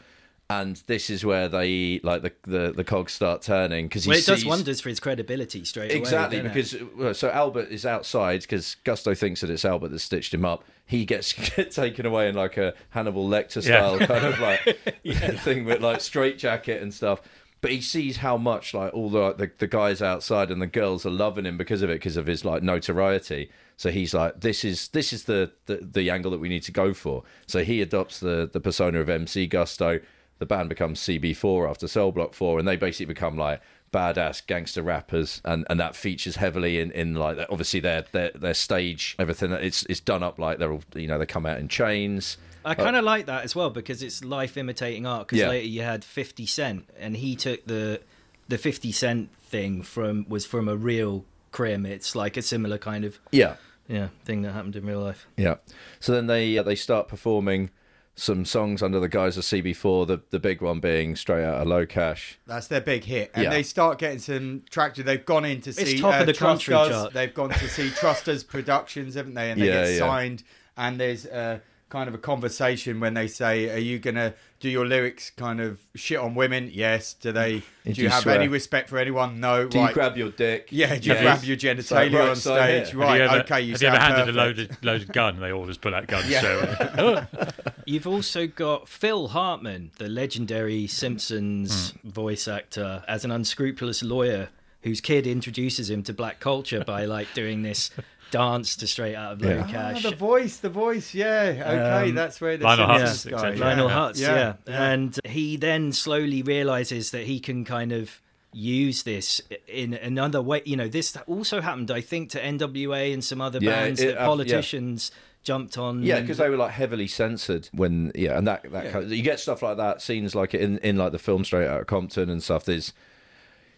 And 0.51 0.77
this 0.89 1.09
is 1.09 1.25
where 1.25 1.49
they 1.49 2.01
like 2.03 2.21
the 2.21 2.33
the, 2.43 2.73
the 2.73 2.85
cogs 2.85 3.15
start 3.15 3.41
turning 3.41 3.87
because 3.87 4.07
Well, 4.07 4.19
it 4.19 4.27
does 4.27 4.45
wonders 4.45 4.79
for 4.79 4.91
his 4.91 5.01
credibility 5.01 5.65
straight 5.65 5.91
away. 5.91 5.99
Exactly, 5.99 6.43
doesn't 6.43 6.77
it? 6.77 6.97
because 6.99 7.19
so 7.19 7.31
Albert 7.31 7.69
is 7.71 7.87
outside 7.87 8.43
because 8.43 8.75
Gusto 8.85 9.15
thinks 9.15 9.41
that 9.41 9.49
it's 9.49 9.65
Albert 9.65 9.89
that 9.89 10.01
stitched 10.01 10.35
him 10.35 10.45
up. 10.45 10.63
He 10.85 11.07
gets 11.07 11.33
taken 11.75 12.05
away 12.05 12.29
in 12.29 12.35
like 12.35 12.59
a 12.59 12.75
Hannibal 12.91 13.27
Lecter 13.27 13.67
Yeah. 13.67 13.97
style 13.97 13.99
kind 14.07 14.27
of 14.27 14.39
like 14.39 14.79
thing 15.41 15.65
with 15.65 15.81
like 15.81 16.03
straight 16.03 16.37
jacket 16.37 16.83
and 16.83 16.93
stuff. 16.93 17.23
But 17.65 17.73
he 17.73 17.81
sees 17.81 18.19
how 18.19 18.37
much 18.37 18.75
like 18.75 18.93
all 18.93 19.09
the, 19.09 19.21
like, 19.21 19.39
the 19.39 19.51
the 19.57 19.67
guys 19.67 20.03
outside 20.03 20.51
and 20.51 20.61
the 20.61 20.67
girls 20.67 21.07
are 21.07 21.11
loving 21.11 21.47
him 21.47 21.57
because 21.57 21.81
of 21.81 21.89
it, 21.89 21.95
because 21.95 22.19
of 22.19 22.27
his 22.27 22.45
like 22.45 22.63
notoriety. 22.63 23.51
So 23.79 23.91
he's 23.91 24.13
like, 24.13 24.43
this 24.43 24.67
is 24.67 24.89
this 24.89 25.15
is 25.15 25.25
the, 25.25 25.51
the 25.65 25.77
the 25.77 26.11
angle 26.11 26.31
that 26.33 26.41
we 26.41 26.51
need 26.51 26.65
to 26.65 26.73
go 26.73 26.93
for. 26.93 27.23
So 27.47 27.65
he 27.65 27.81
adopts 27.81 28.21
the 28.21 28.51
the 28.53 28.61
persona 28.61 29.01
of 29.01 29.09
MC 29.09 29.47
Gusto. 29.47 30.01
The 30.41 30.45
band 30.45 30.69
becomes 30.69 31.01
CB4 31.01 31.71
after 31.71 31.89
Cell 31.89 32.13
Block 32.13 32.35
4, 32.35 32.59
and 32.59 32.69
they 32.69 32.77
basically 32.77 33.07
become 33.07 33.39
like 33.39 33.63
badass 33.91 34.47
gangster 34.47 34.83
rappers, 34.83 35.41
and, 35.47 35.65
and 35.71 35.81
that 35.81 35.97
features 35.97 36.37
heavily 36.37 36.81
in, 36.81 36.91
in 36.91 37.15
like 37.15 37.39
obviously 37.49 37.81
their, 37.81 38.05
their 38.13 38.31
their 38.35 38.53
stage, 38.53 39.17
everything. 39.19 39.53
It's 39.53 39.85
it's 39.85 40.01
done 40.01 40.23
up 40.23 40.39
like 40.39 40.59
they're 40.59 40.73
all 40.73 40.85
you 40.95 41.09
know 41.09 41.17
they 41.17 41.25
come 41.25 41.47
out 41.47 41.57
in 41.57 41.69
chains. 41.69 42.37
I 42.65 42.75
kind 42.75 42.97
of 42.97 43.05
like 43.05 43.27
that 43.27 43.45
as 43.45 43.55
well 43.55 43.71
because 43.71 44.03
it's 44.03 44.25
life 44.25 44.57
imitating 44.57 45.07
art. 45.07 45.29
Because 45.29 45.41
Yeah. 45.41 45.49
later 45.49 45.67
you 45.69 45.83
had 45.83 46.05
Fifty 46.05 46.47
Cent, 46.47 46.89
and 46.99 47.17
he 47.17 47.37
took 47.37 47.65
the 47.67 48.01
the 48.49 48.59
Fifty 48.59 48.93
Cent 48.93 49.31
thing 49.43 49.83
from 49.83 50.27
was 50.29 50.47
from 50.47 50.69
a 50.69 50.77
real 50.77 51.25
crim. 51.53 51.87
It's 51.87 52.15
like 52.17 52.37
a 52.37 52.43
similar 52.43 52.79
kind 52.79 53.05
of 53.05 53.19
Yeah, 53.31 53.57
yeah 53.89 54.09
thing 54.25 54.43
that 54.43 54.53
happened 54.53 54.77
in 54.77 54.85
real 54.87 55.01
life. 55.01 55.27
yeah. 55.37 55.57
So 56.01 56.13
then 56.13 56.27
they 56.27 56.57
uh, 56.59 56.63
they 56.63 56.75
start 56.75 57.09
performing 57.09 57.71
some 58.17 58.45
songs 58.45 58.81
under 58.81 59.01
the 59.01 59.09
guise 59.09 59.37
of 59.37 59.43
CB4. 59.45 60.07
The 60.07 60.21
the 60.31 60.39
big 60.39 60.61
one 60.63 60.79
being 60.81 61.17
straight 61.17 61.45
out 61.45 61.61
of 61.61 61.67
Locash. 61.67 62.35
That's 62.47 62.69
their 62.69 62.81
big 62.81 63.05
hit, 63.05 63.31
and 63.35 63.45
Yeah. 63.45 63.51
they 63.51 63.63
start 63.63 63.99
getting 63.99 64.21
some 64.21 64.63
traction. 64.71 65.05
They've 65.05 65.25
gone 65.25 65.45
in 65.45 65.61
to 65.63 65.73
see 65.73 65.99
top 65.99 66.15
of 66.15 66.21
uh, 66.23 66.25
the 66.25 66.35
country 66.35 66.73
Trusters. 66.73 66.97
chart. 66.97 67.13
They've 67.13 67.35
gone 67.35 67.51
to 67.51 67.69
see 67.69 67.91
Trusters 67.91 68.45
Productions, 68.45 69.15
haven't 69.17 69.35
they? 69.35 69.51
And 69.51 69.61
they 69.61 69.67
Yeah, 69.67 69.85
get 69.85 69.93
yeah. 69.95 69.99
signed. 69.99 70.43
And 70.77 70.99
there's 71.01 71.27
uh, 71.27 71.59
kind 71.89 72.09
of 72.09 72.15
a 72.15 72.19
conversation 72.19 73.01
when 73.01 73.15
they 73.15 73.29
say, 73.29 73.71
"Are 73.71 73.79
you 73.79 73.99
gonna 73.99 74.35
do 74.61 74.69
your 74.69 74.87
lyrics 74.87 75.31
kind 75.31 75.61
of 75.61 75.79
shit 75.95 76.19
on 76.19 76.35
women?" 76.35 76.71
Yes. 76.73 77.15
Do 77.15 77.33
they? 77.33 77.53
Mm. 77.55 77.63
Do 77.85 77.93
Do 77.93 78.01
you 78.01 78.03
you 78.05 78.09
have 78.11 78.23
swear? 78.23 78.37
any 78.37 78.49
respect 78.49 78.89
for 78.91 78.99
anyone? 78.99 79.41
No. 79.41 79.69
Do 79.69 79.79
right. 79.79 79.89
you 79.89 79.95
grab 79.95 80.17
your 80.17 80.31
dick? 80.31 80.69
yeah. 80.71 80.97
Do 80.97 81.09
you 81.09 81.15
Yes. 81.15 81.23
grab 81.23 81.45
your 81.45 81.59
So, 81.59 81.97
genitalia 81.97 82.19
right, 82.19 82.29
on 82.31 82.37
so 82.37 82.57
stage? 82.57 82.91
here. 82.91 82.99
Right. 82.99 83.09
have 83.09 83.17
you 83.19 83.37
ever, 83.37 83.45
okay. 83.45 83.61
You 83.61 83.73
have 83.73 83.83
you 83.83 83.89
sound 83.89 83.97
ever 83.97 84.05
handed 84.05 84.35
perfect. 84.35 84.37
a 84.37 84.41
loaded, 84.41 84.85
loaded 84.85 85.13
gun? 85.13 85.41
They 85.41 85.53
all 85.53 85.67
just 85.67 85.81
pull 85.81 85.95
out 85.95 86.07
guns. 86.07 86.29
Yeah. 86.29 86.41
So, 86.41 87.27
You've 87.87 88.07
also 88.07 88.47
got 88.47 88.89
Phil 88.89 89.29
Hartman, 89.29 89.91
the 89.99 90.09
legendary 90.09 90.87
Simpsons 90.87 91.91
hmm. 91.91 92.09
voice 92.09 92.49
actor, 92.49 93.05
as 93.07 93.25
an 93.25 93.31
unscrupulous 93.31 94.03
lawyer 94.03 94.49
whose 94.85 95.01
kid 95.01 95.27
introduces 95.27 95.91
him 95.91 96.03
to 96.05 96.13
black 96.15 96.39
culture 96.41 96.85
by 96.85 97.05
like 97.17 97.27
doing 97.35 97.63
this 97.63 97.91
dance 98.31 98.77
to 98.77 98.87
Straight 98.87 99.15
Out 99.15 99.33
of 99.33 99.43
Low 99.43 99.51
Yeah. 99.57 99.65
Ah, 99.67 99.71
Cash. 99.71 100.03
the 100.03 100.15
voice, 100.17 100.57
the 100.59 100.69
voice, 100.71 101.15
yeah. 101.15 101.55
Okay, 102.01 102.09
Um, 102.11 102.15
that's 102.15 102.41
where 102.41 102.57
the 102.57 102.65
Lionel 102.65 102.99
Simpsons 102.99 103.25
Hutz, 103.25 103.31
guy, 103.31 103.49
etc. 103.51 103.67
Lionel 103.67 103.89
Yeah. 103.89 103.95
Hutz, 103.97 104.21
Yeah, 104.21 104.35
yeah. 104.37 104.53
yeah. 104.67 104.91
And 104.91 105.19
he 105.25 105.57
then 105.57 105.93
slowly 105.93 106.43
realizes 106.43 107.11
that 107.13 107.25
he 107.25 107.39
can 107.41 107.65
kind 107.65 107.93
of 107.93 108.21
use 108.53 109.03
this 109.03 109.41
in 109.67 109.95
another 109.95 110.41
way. 110.43 110.63
You 110.65 110.77
know, 110.77 110.89
this 110.89 111.17
also 111.27 111.61
happened, 111.61 111.91
I 111.91 112.01
think, 112.01 112.31
to 112.31 112.41
NWA 112.41 113.13
and 113.13 113.23
some 113.25 113.41
other 113.41 113.59
Yeah, 113.61 113.71
bands 113.71 114.01
it- 114.01 114.07
that 114.07 114.17
uh, 114.19 114.21
yeah. 114.21 114.27
politicians 114.27 115.11
jumped 115.43 115.77
on. 115.77 116.03
Yeah, 116.03 116.17
and- 116.17 116.27
because 116.27 116.39
they 116.39 116.49
were 116.49 116.57
like 116.57 116.71
heavily 116.73 117.07
censored 117.07 117.69
when 117.73 118.13
yeah, 118.15 118.39
and 118.39 118.47
that 118.47 118.63
that 118.73 118.85
Yeah. 118.87 118.91
kind 118.93 119.05
of, 119.05 119.13
you 119.13 119.23
get 119.23 119.41
stuff 119.41 119.63
like 119.63 119.77
that 119.77 120.01
scenes 120.03 120.35
like 120.35 120.55
in 120.55 120.79
in 120.79 120.97
like 120.97 121.13
the 121.13 121.19
film 121.19 121.45
Straight 121.45 121.67
Out 121.69 121.81
of 121.83 121.87
Compton 121.87 122.31
and 122.31 122.43
stuff. 122.43 122.65
There's 122.65 122.93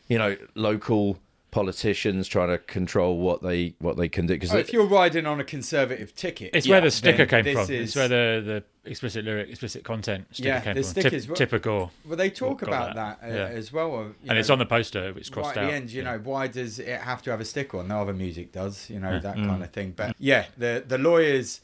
you 0.09 0.19
know 0.19 0.37
local 0.55 1.19
politicians 1.53 2.29
trying 2.29 2.49
to 2.49 2.59
control 2.59 3.17
what 3.19 3.43
they 3.43 3.75
what 3.79 3.97
they 3.97 4.09
can 4.09 4.27
do 4.27 4.35
because 4.35 4.53
Oh, 4.55 4.59
if 4.59 4.73
you're 4.75 4.85
riding 4.87 5.25
on 5.27 5.41
a 5.41 5.45
conservative 5.45 6.15
ticket, 6.15 6.51
it's 6.55 6.67
yeah, 6.67 6.73
where 6.75 6.81
the 6.83 6.91
sticker 6.91 7.25
then 7.25 7.29
came 7.29 7.45
this 7.45 7.67
from. 7.67 7.75
is- 7.75 7.89
It's 7.89 7.97
where 7.97 8.09
the, 8.09 8.43
the 8.85 8.91
explicit 8.91 9.25
lyric, 9.25 9.49
explicit 9.49 9.83
content 9.83 10.27
sticker 10.33 10.49
Yeah, 10.49 10.61
came 10.61 10.75
the 10.75 10.83
from. 10.83 10.91
stickers 10.91 11.27
were- 11.29 11.35
typical. 11.35 11.93
Well, 12.05 12.17
they 12.17 12.29
talk 12.31 12.61
about 12.63 12.95
that. 12.95 13.21
that, 13.23 13.31
uh, 13.31 13.35
Yeah. 13.35 13.57
as 13.57 13.73
well. 13.73 13.95
uh, 13.95 13.99
you 14.01 14.05
And 14.23 14.29
know, 14.31 14.35
it's 14.39 14.51
on 14.51 14.59
the 14.59 14.67
poster. 14.67 15.15
It's 15.17 15.31
right 15.31 15.33
crossed 15.43 15.57
at 15.57 15.65
out. 15.65 15.71
the 15.71 15.77
end. 15.77 15.91
You 15.91 16.03
Yeah. 16.03 16.13
know, 16.13 16.19
why 16.25 16.47
does 16.49 16.79
it 16.79 17.01
have 17.01 17.23
to 17.23 17.31
have 17.31 17.41
a 17.41 17.45
sticker 17.45 17.79
on? 17.79 17.89
No 17.89 18.03
other 18.03 18.13
music 18.13 18.53
does. 18.53 18.91
You 18.91 19.01
know 19.01 19.13
Yeah. 19.13 19.19
that 19.21 19.37
Mm. 19.37 19.47
kind 19.47 19.63
of 19.63 19.71
thing. 19.71 19.95
But 19.97 20.15
yeah, 20.19 20.47
the 20.59 20.85
the 20.87 20.99
lawyers 20.99 21.61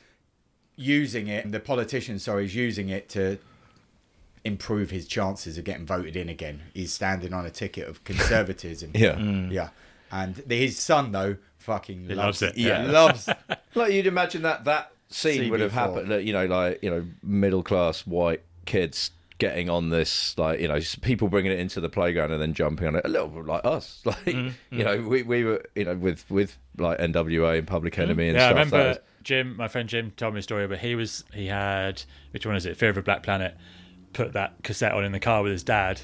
using 0.77 1.29
it, 1.29 1.53
the 1.53 1.61
politicians, 1.61 2.23
sorry, 2.23 2.47
is 2.47 2.55
using 2.55 2.89
it 2.89 3.09
to 3.11 3.39
improve 4.45 4.91
his 4.91 5.07
chances 5.07 5.57
of 5.59 5.65
getting 5.65 5.87
voted 5.87 6.17
in 6.17 6.29
again. 6.29 6.63
He's 6.75 6.93
standing 6.93 7.33
on 7.33 7.47
a 7.47 7.51
ticket 7.51 7.89
of 7.89 8.03
conservatism. 8.05 8.91
yeah. 8.95 9.19
yeah. 9.19 9.69
And 10.11 10.37
his 10.49 10.79
son 10.79 11.13
though, 11.13 11.37
fucking 11.59 12.09
loves, 12.09 12.17
loves 12.19 12.43
it, 12.43 12.59
Yeah, 12.59 12.85
yeah. 12.85 12.91
loves. 12.91 13.29
Like 13.75 13.93
you'd 13.93 14.07
imagine 14.07 14.43
that 14.43 14.65
that 14.67 14.93
scene 15.09 15.51
would 15.51 15.61
have 15.61 15.73
happened. 15.73 16.27
You 16.27 16.33
know, 16.35 16.45
like 16.47 16.81
you 16.83 16.91
know, 16.91 17.07
middle 17.23 17.63
class 17.63 18.07
white 18.07 18.43
kids 18.67 19.11
getting 19.39 19.71
on 19.71 19.89
this, 19.89 20.37
like 20.37 20.61
you 20.61 20.69
know, 20.69 20.79
people 21.01 21.29
bringing 21.29 21.53
it 21.53 21.59
into 21.59 21.81
the 21.81 21.89
playground 21.89 22.33
and 22.33 22.43
then 22.43 22.53
jumping 22.53 22.87
on 22.89 22.97
it. 22.97 23.03
A 23.07 23.09
little 23.09 23.29
bit 23.29 23.47
like 23.47 23.65
us, 23.65 24.03
like 24.05 24.17
Mm-hmm. 24.27 24.77
you 24.79 24.85
know, 24.85 25.01
we 25.01 25.23
we 25.23 25.45
were 25.45 25.65
you 25.75 25.85
know 25.87 25.95
with 25.97 26.31
with 26.31 26.59
like 26.77 26.99
NWA 26.99 27.59
and 27.59 27.67
Public 27.67 27.99
Enemy 27.99 28.29
and 28.29 28.37
stuff. 28.37 28.43
Yeah, 28.43 28.47
I 28.47 28.51
remember 28.51 28.89
was- 28.89 28.99
Jim, 29.23 29.57
my 29.57 29.69
friend 29.69 29.89
Jim, 29.89 30.11
told 30.17 30.35
me 30.35 30.41
a 30.41 30.43
story. 30.43 30.67
But 30.67 30.81
he 30.81 30.95
was 30.95 31.25
he 31.33 31.47
had 31.47 32.03
which 32.33 32.45
one 32.45 32.57
is 32.57 32.67
it? 32.67 32.77
Fear 32.77 32.91
of 32.91 32.99
a 32.99 33.03
Black 33.03 33.23
Planet. 33.23 33.57
Put 34.13 34.33
that 34.35 34.63
cassette 34.63 34.93
on 34.93 35.05
in 35.05 35.13
the 35.13 35.21
car 35.21 35.43
with 35.43 35.53
his 35.53 35.63
dad. 35.63 36.01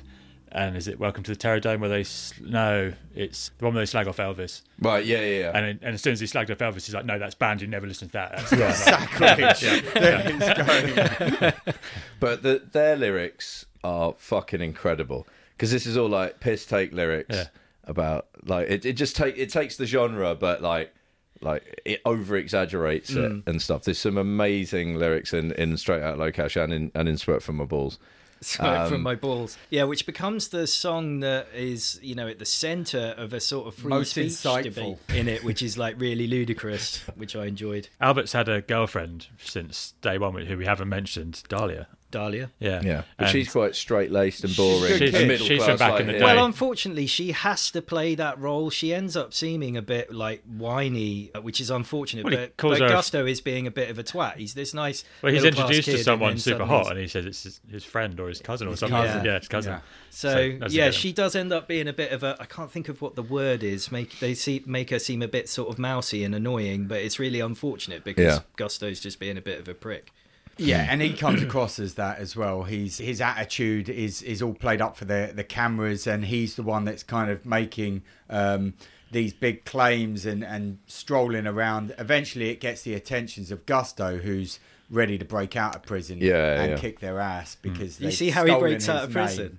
And 0.50 0.78
is 0.78 0.88
it 0.88 0.98
Welcome 0.98 1.24
to 1.24 1.30
the 1.30 1.36
Terrordome 1.36 1.78
where 1.80 1.90
they 1.90 2.00
s- 2.00 2.32
no? 2.40 2.94
It's 3.14 3.50
the 3.58 3.66
one 3.66 3.74
where 3.74 3.82
they 3.82 3.86
slag 3.86 4.08
off 4.08 4.16
Elvis. 4.16 4.62
right, 4.80 5.04
yeah, 5.04 5.20
yeah, 5.20 5.38
yeah. 5.40 5.50
And 5.54 5.78
and 5.82 5.94
as 5.94 6.00
soon 6.00 6.14
as 6.14 6.20
he 6.20 6.26
slagged 6.26 6.50
off 6.50 6.56
Elvis, 6.58 6.86
he's 6.86 6.94
like, 6.94 7.04
"No, 7.04 7.18
that's 7.18 7.34
banned. 7.34 7.60
You 7.60 7.66
never 7.66 7.86
listen 7.86 8.08
to 8.08 8.12
that." 8.14 8.46
That's 8.48 8.78
Sacrilege. 8.82 9.60
There 9.92 10.22
he's 10.22 10.54
going. 10.54 11.52
But 12.20 12.42
the, 12.42 12.62
their 12.72 12.96
lyrics 12.96 13.66
are 13.84 14.14
fucking 14.16 14.60
incredible 14.62 15.28
because 15.56 15.70
this 15.70 15.84
is 15.86 15.96
all 15.98 16.08
like 16.08 16.40
piss 16.40 16.64
take 16.66 16.92
lyrics 16.94 17.36
Yeah. 17.36 17.44
about 17.84 18.26
like 18.44 18.68
it, 18.70 18.84
it 18.86 18.94
just 18.94 19.16
take 19.16 19.36
it 19.38 19.50
takes 19.50 19.76
the 19.76 19.86
genre 19.86 20.34
but 20.34 20.62
like 20.62 20.92
like 21.40 21.80
it 21.84 22.00
over 22.04 22.36
exaggerates 22.36 23.10
Mm. 23.10 23.38
it 23.38 23.50
and 23.50 23.62
stuff. 23.62 23.84
There's 23.84 23.98
some 23.98 24.18
amazing 24.18 24.96
lyrics 24.96 25.32
in, 25.32 25.52
in 25.52 25.76
Straight 25.76 26.02
Out 26.02 26.18
Locash 26.18 26.62
and 26.62 26.72
in 26.72 26.92
and 26.94 27.08
in 27.08 27.16
Sweat 27.18 27.42
from 27.42 27.56
My 27.56 27.64
Balls. 27.64 27.98
Sorry 28.40 28.76
Um, 28.78 28.88
from 28.92 29.02
my 29.02 29.16
balls. 29.16 29.58
Yeah, 29.68 29.82
which 29.82 30.06
becomes 30.06 30.46
the 30.48 30.68
song 30.68 31.18
that 31.20 31.48
is, 31.52 31.98
you 32.04 32.14
know, 32.14 32.28
at 32.28 32.38
the 32.38 32.44
centre 32.44 33.12
of 33.16 33.32
a 33.32 33.40
sort 33.40 33.66
of 33.66 33.74
free 33.74 33.88
Most 33.88 34.12
speech 34.12 34.26
insightful. 34.28 34.62
debate 34.62 34.96
in 35.12 35.26
it, 35.28 35.42
which 35.42 35.60
is 35.60 35.76
like 35.76 36.00
really 36.00 36.28
ludicrous, 36.28 36.98
which 37.16 37.34
I 37.34 37.46
enjoyed. 37.46 37.88
Albert's 38.00 38.30
had 38.32 38.48
a 38.48 38.60
girlfriend 38.62 39.26
since 39.42 39.94
day 40.02 40.18
one, 40.18 40.36
who 40.46 40.56
we 40.56 40.66
haven't 40.66 40.88
mentioned, 40.88 41.42
Dahlia. 41.48 41.88
Dahlia. 42.10 42.50
Yeah, 42.58 42.80
Yeah, 42.82 43.02
but 43.16 43.24
And- 43.24 43.32
she's 43.32 43.50
quite 43.50 43.74
straight 43.76 44.10
laced 44.10 44.42
and 44.44 44.56
boring. 44.56 44.96
She's- 44.98 45.14
and 45.14 45.28
middle 45.28 45.46
she's 45.46 45.58
class, 45.58 45.68
from 45.70 45.78
back 45.78 45.92
like, 45.92 46.00
in 46.00 46.06
the 46.06 46.12
day. 46.14 46.22
Well, 46.24 46.44
unfortunately, 46.44 47.06
she 47.06 47.32
has 47.32 47.70
to 47.72 47.82
play 47.82 48.14
that 48.14 48.38
role. 48.38 48.70
She 48.70 48.94
ends 48.94 49.16
up 49.16 49.34
seeming 49.34 49.76
a 49.76 49.82
bit 49.82 50.12
like 50.12 50.42
whiny, 50.44 51.30
uh, 51.34 51.40
which 51.40 51.60
is 51.60 51.70
unfortunate. 51.70 52.24
Well, 52.24 52.34
but 52.34 52.56
but 52.56 52.78
her 52.80 52.86
a- 52.86 52.88
Gusto 52.88 53.26
is 53.26 53.40
being 53.40 53.66
a 53.66 53.70
bit 53.70 53.90
of 53.90 53.98
a 53.98 54.02
twat. 54.04 54.36
He's 54.36 54.54
this 54.54 54.72
nice. 54.74 55.04
Well, 55.22 55.32
he's 55.32 55.44
introduced 55.44 55.88
to 55.88 55.98
someone 55.98 56.38
super 56.38 56.64
hot, 56.64 56.78
he's- 56.84 56.90
and 56.90 57.00
he 57.00 57.06
says 57.08 57.26
it's 57.26 57.42
his, 57.42 57.60
his 57.70 57.84
friend 57.84 58.18
or 58.20 58.28
his 58.28 58.40
cousin 58.40 58.68
or 58.68 58.76
something. 58.76 58.96
cousin. 58.98 59.24
Yeah, 59.24 59.38
his 59.38 59.48
cousin. 59.48 59.72
Yeah. 59.74 59.80
So, 60.10 60.56
that's 60.58 60.72
a 60.72 60.76
yeah, 60.76 60.90
she 60.90 61.12
does 61.12 61.36
end 61.36 61.52
up 61.52 61.68
being 61.68 61.86
a 61.88 61.92
bit 61.92 62.12
of 62.12 62.22
a. 62.22 62.36
I 62.40 62.46
can't 62.46 62.72
think 62.72 62.88
of 62.88 63.00
what 63.02 63.14
the 63.14 63.22
word 63.22 63.62
is. 63.62 63.92
Make 63.92 64.18
they 64.18 64.34
see 64.34 64.62
make 64.66 64.90
her 64.90 64.98
seem 64.98 65.22
a 65.22 65.28
bit 65.28 65.48
sort 65.48 65.68
of 65.68 65.78
mousy 65.78 66.24
and 66.24 66.34
annoying, 66.34 66.86
but 66.86 66.98
it's 67.00 67.18
really 67.18 67.40
unfortunate 67.40 68.02
because 68.04 68.24
Yeah. 68.34 68.38
Gusto's 68.56 69.00
just 69.00 69.20
being 69.20 69.36
a 69.36 69.40
bit 69.42 69.60
of 69.60 69.68
a 69.68 69.74
prick. 69.74 70.10
Yeah, 70.58 70.86
and 70.88 71.00
he 71.00 71.12
comes 71.12 71.42
across 71.48 71.78
as 71.78 71.94
that 71.94 72.18
as 72.18 72.36
well. 72.36 72.64
He's 72.64 72.98
his 72.98 73.20
attitude 73.20 73.88
is 73.88 74.22
is 74.22 74.42
all 74.42 74.54
played 74.54 74.80
up 74.80 74.96
for 74.96 75.04
the 75.04 75.32
the 75.34 75.44
cameras, 75.44 76.06
and 76.06 76.24
he's 76.24 76.56
the 76.56 76.62
one 76.62 76.84
that's 76.84 77.02
kind 77.02 77.30
of 77.30 77.46
making 77.46 78.02
um, 78.28 78.74
these 79.10 79.32
big 79.32 79.64
claims 79.64 80.26
and 80.26 80.44
and 80.44 80.78
strolling 80.86 81.46
around. 81.46 81.94
Eventually, 81.98 82.50
it 82.50 82.60
gets 82.60 82.82
the 82.82 82.94
attentions 82.94 83.50
of 83.50 83.66
Gusto, 83.66 84.18
who's 84.18 84.58
ready 84.90 85.18
to 85.18 85.24
break 85.24 85.54
out 85.56 85.76
of 85.76 85.82
prison 85.82 86.18
Yeah, 86.20 86.62
and 86.62 86.70
yeah. 86.72 86.78
kick 86.78 87.00
their 87.00 87.20
ass 87.20 87.56
because 87.60 88.00
You 88.00 88.06
they've 88.06 88.14
see 88.14 88.30
how 88.30 88.44
he 88.44 88.54
breaks 88.54 88.88
out 88.88 89.06
his 89.06 89.16
of 89.16 89.38
name. 89.38 89.58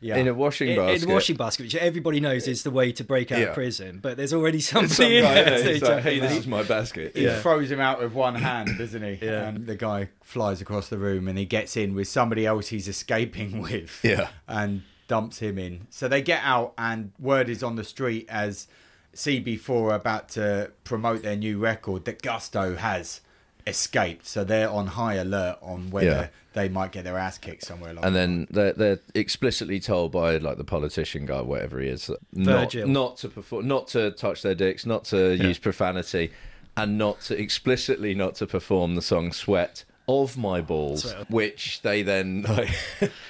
Prison? 0.00 0.16
Yeah, 0.16 0.16
in 0.22 0.28
a 0.28 0.34
washing 0.34 0.68
In, 0.68 0.76
basket. 0.76 1.02
in 1.04 1.10
a 1.10 1.12
washing 1.14 1.36
basket, 1.36 1.62
which 1.64 1.74
everybody 1.74 2.20
knows 2.20 2.46
is 2.48 2.62
the 2.62 2.70
way 2.70 2.92
to 2.92 3.04
break 3.04 3.32
out 3.32 3.38
Yeah. 3.40 3.46
of 3.46 3.54
prison, 3.54 3.98
but 4.02 4.16
there's 4.16 4.32
already 4.32 4.60
somebody 4.60 4.94
Some 4.94 5.06
in 5.12 5.22
guy 5.22 5.34
there. 5.34 5.44
there, 5.44 5.58
so 5.58 5.72
he 5.74 5.80
like, 5.80 6.02
"Hey, 6.02 6.18
this 6.20 6.32
out. 6.32 6.38
is 6.38 6.46
my 6.46 6.62
basket." 6.62 7.12
he 7.16 7.24
Yeah. 7.24 7.40
throws 7.40 7.70
him 7.70 7.80
out 7.80 8.00
with 8.02 8.12
one 8.12 8.34
hand, 8.36 8.70
doesn't 8.78 9.02
he? 9.02 9.18
Yeah. 9.26 9.48
And 9.48 9.66
the 9.66 9.76
guy 9.76 10.08
flies 10.22 10.60
across 10.60 10.88
the 10.88 10.98
room, 10.98 11.26
and 11.28 11.36
he 11.38 11.44
gets 11.44 11.76
in 11.76 11.94
with 11.94 12.08
somebody 12.08 12.46
else 12.46 12.68
he's 12.68 12.88
escaping 12.88 13.60
with. 13.68 14.00
Yeah. 14.02 14.28
and 14.46 14.82
dumps 15.08 15.38
him 15.38 15.58
in. 15.58 15.86
So 15.90 16.06
they 16.06 16.20
get 16.22 16.40
out, 16.44 16.74
and 16.76 17.12
word 17.18 17.48
is 17.48 17.62
on 17.62 17.76
the 17.76 17.84
street 17.84 18.26
as 18.28 18.66
CB4 19.14 19.70
are 19.70 19.94
about 19.94 20.28
to 20.30 20.70
promote 20.84 21.22
their 21.22 21.34
new 21.36 21.58
record 21.58 22.04
that 22.04 22.20
Gusto 22.22 22.76
has 22.76 23.20
escaped. 23.68 24.26
So 24.26 24.44
they're 24.44 24.70
on 24.70 24.86
high 24.88 25.14
alert 25.14 25.58
on 25.62 25.90
whether 25.90 26.06
Yeah. 26.06 26.28
they 26.54 26.68
might 26.68 26.92
get 26.92 27.04
their 27.04 27.18
ass 27.18 27.38
kicked 27.38 27.64
somewhere 27.64 27.90
along. 27.92 28.04
And 28.04 28.14
the 28.14 28.18
then 28.20 28.46
they're, 28.50 28.72
they're 28.72 29.00
explicitly 29.14 29.80
told 29.80 30.12
by 30.12 30.36
like 30.38 30.56
the 30.58 30.64
politician 30.64 31.26
guy, 31.26 31.40
whatever 31.42 31.80
he 31.80 31.88
is, 31.88 32.10
not, 32.32 32.72
Virgil. 32.72 32.88
not 32.88 33.16
to 33.18 33.28
perform, 33.28 33.68
not 33.68 33.88
to 33.88 34.10
touch 34.12 34.42
their 34.42 34.54
dicks, 34.54 34.84
not 34.86 35.04
to 35.06 35.34
use 35.36 35.58
profanity, 35.58 36.32
and 36.76 36.98
not 36.98 37.20
to 37.22 37.40
explicitly 37.40 38.14
not 38.14 38.34
to 38.36 38.46
perform 38.46 38.94
the 38.94 39.02
song 39.02 39.32
"Sweat" 39.32 39.84
of 40.08 40.36
my 40.38 40.60
balls, 40.60 41.02
Sweat. 41.10 41.30
which 41.30 41.82
they 41.82 42.02
then 42.02 42.42
like 42.48 42.70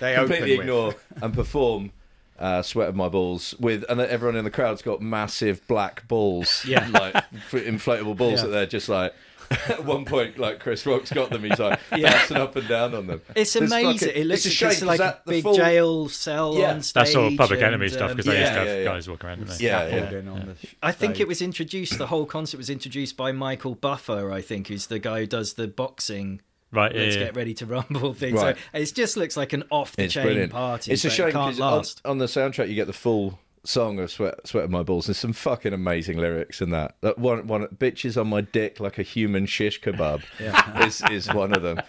They 0.00 0.14
completely 0.14 0.16
open 0.16 0.40
with. 0.40 0.60
ignore 0.60 0.94
and 1.22 1.34
perform. 1.34 1.92
Uh, 2.40 2.62
sweat 2.62 2.88
of 2.88 2.94
my 2.94 3.08
balls 3.08 3.52
with 3.58 3.84
and 3.88 4.00
everyone 4.00 4.36
in 4.36 4.44
the 4.44 4.50
crowd's 4.52 4.80
got 4.80 5.02
massive 5.02 5.60
black 5.66 6.06
balls 6.06 6.64
Yeah. 6.64 6.86
like 6.92 7.12
inflatable 7.50 8.16
balls 8.16 8.34
Yeah. 8.38 8.42
that 8.46 8.48
they're 8.52 8.66
just 8.66 8.88
like 8.88 9.12
at 9.68 9.84
one 9.84 10.04
point 10.04 10.38
like 10.38 10.60
chris 10.60 10.84
rock's 10.84 11.10
got 11.12 11.30
them 11.30 11.42
he's 11.42 11.58
like 11.58 11.78
Yeah. 11.96 12.12
bouncing 12.12 12.36
up 12.36 12.54
and 12.56 12.68
down 12.68 12.94
on 12.94 13.06
them 13.06 13.22
It's 13.34 13.52
There's 13.54 13.70
amazing. 13.72 14.08
fucking- 14.08 14.22
it 14.22 14.26
looks 14.26 14.44
it's 14.44 14.54
a 14.54 14.56
shame, 14.56 14.68
just 14.70 14.80
'cause 14.80 14.86
like 14.88 15.00
a 15.00 15.20
big 15.26 15.42
full- 15.42 15.54
jail 15.56 16.08
cell 16.08 16.54
Yeah. 16.56 16.72
on 16.72 16.82
stage. 16.82 16.94
That's 16.94 17.14
all 17.16 17.34
public 17.36 17.60
and, 17.60 17.68
enemy 17.68 17.88
stuff 17.88 18.10
um, 18.10 18.16
because 18.16 18.26
they 18.32 18.40
used 18.40 18.52
to 18.52 18.58
have 18.58 18.66
yeah, 18.66 18.76
yeah. 18.78 18.84
guys 18.84 19.08
walking 19.08 19.26
around. 19.28 19.38
Didn't? 19.46 19.60
Yeah, 19.60 19.82
yeah. 19.82 19.88
scaffolding 19.88 20.28
on 20.28 20.46
the 20.62 20.68
I 20.82 20.92
think 20.92 21.20
it 21.20 21.28
was 21.28 21.40
introduced. 21.42 21.96
The 21.98 22.06
whole 22.08 22.26
concept 22.26 22.58
was 22.58 22.70
introduced 22.70 23.16
by 23.16 23.32
Michael 23.32 23.74
Buffer. 23.74 24.30
I 24.32 24.40
think 24.42 24.68
who's 24.68 24.86
the 24.86 24.98
guy 24.98 25.20
who 25.20 25.26
does 25.26 25.54
the 25.54 25.66
boxing. 25.68 26.40
Right. 26.70 26.94
Yeah. 26.94 27.00
Let's 27.02 27.16
yeah. 27.16 27.24
get 27.24 27.36
ready 27.36 27.54
to 27.54 27.66
rumble 27.66 28.12
thing. 28.22 28.34
Right. 28.34 28.56
So 28.72 28.78
it 28.78 28.92
just 28.94 29.16
looks 29.16 29.36
like 29.36 29.54
an 29.54 29.64
off 29.70 29.96
the 29.96 30.04
It's 30.04 30.14
chain 30.14 30.48
party. 30.50 30.92
It's 30.92 31.04
a 31.04 31.08
but 31.08 31.14
shame 31.14 31.28
it 31.28 31.32
can't 31.32 31.56
because 31.56 31.60
on, 31.60 31.72
last. 31.78 32.00
on 32.04 32.18
the 32.18 32.26
soundtrack 32.26 32.68
you 32.68 32.74
get 32.74 32.86
the 32.86 32.92
full 32.92 33.38
song 33.68 33.98
of 34.00 34.10
"Sweat, 34.10 34.46
Sweat 34.46 34.64
of 34.64 34.70
My 34.70 34.82
Balls." 34.82 35.06
There's 35.06 35.18
some 35.18 35.32
fucking 35.32 35.72
amazing 35.72 36.18
lyrics 36.18 36.60
in 36.62 36.70
that. 36.70 36.96
That 37.02 37.18
one, 37.18 37.46
one 37.46 37.66
bitches 37.68 38.20
on 38.20 38.28
my 38.28 38.40
dick 38.40 38.80
like 38.80 38.98
a 38.98 39.02
human 39.02 39.46
shish 39.46 39.80
kebab 39.80 40.22
is 40.86 41.02
is 41.10 41.32
one 41.32 41.52
of 41.54 41.62
them. 41.62 41.80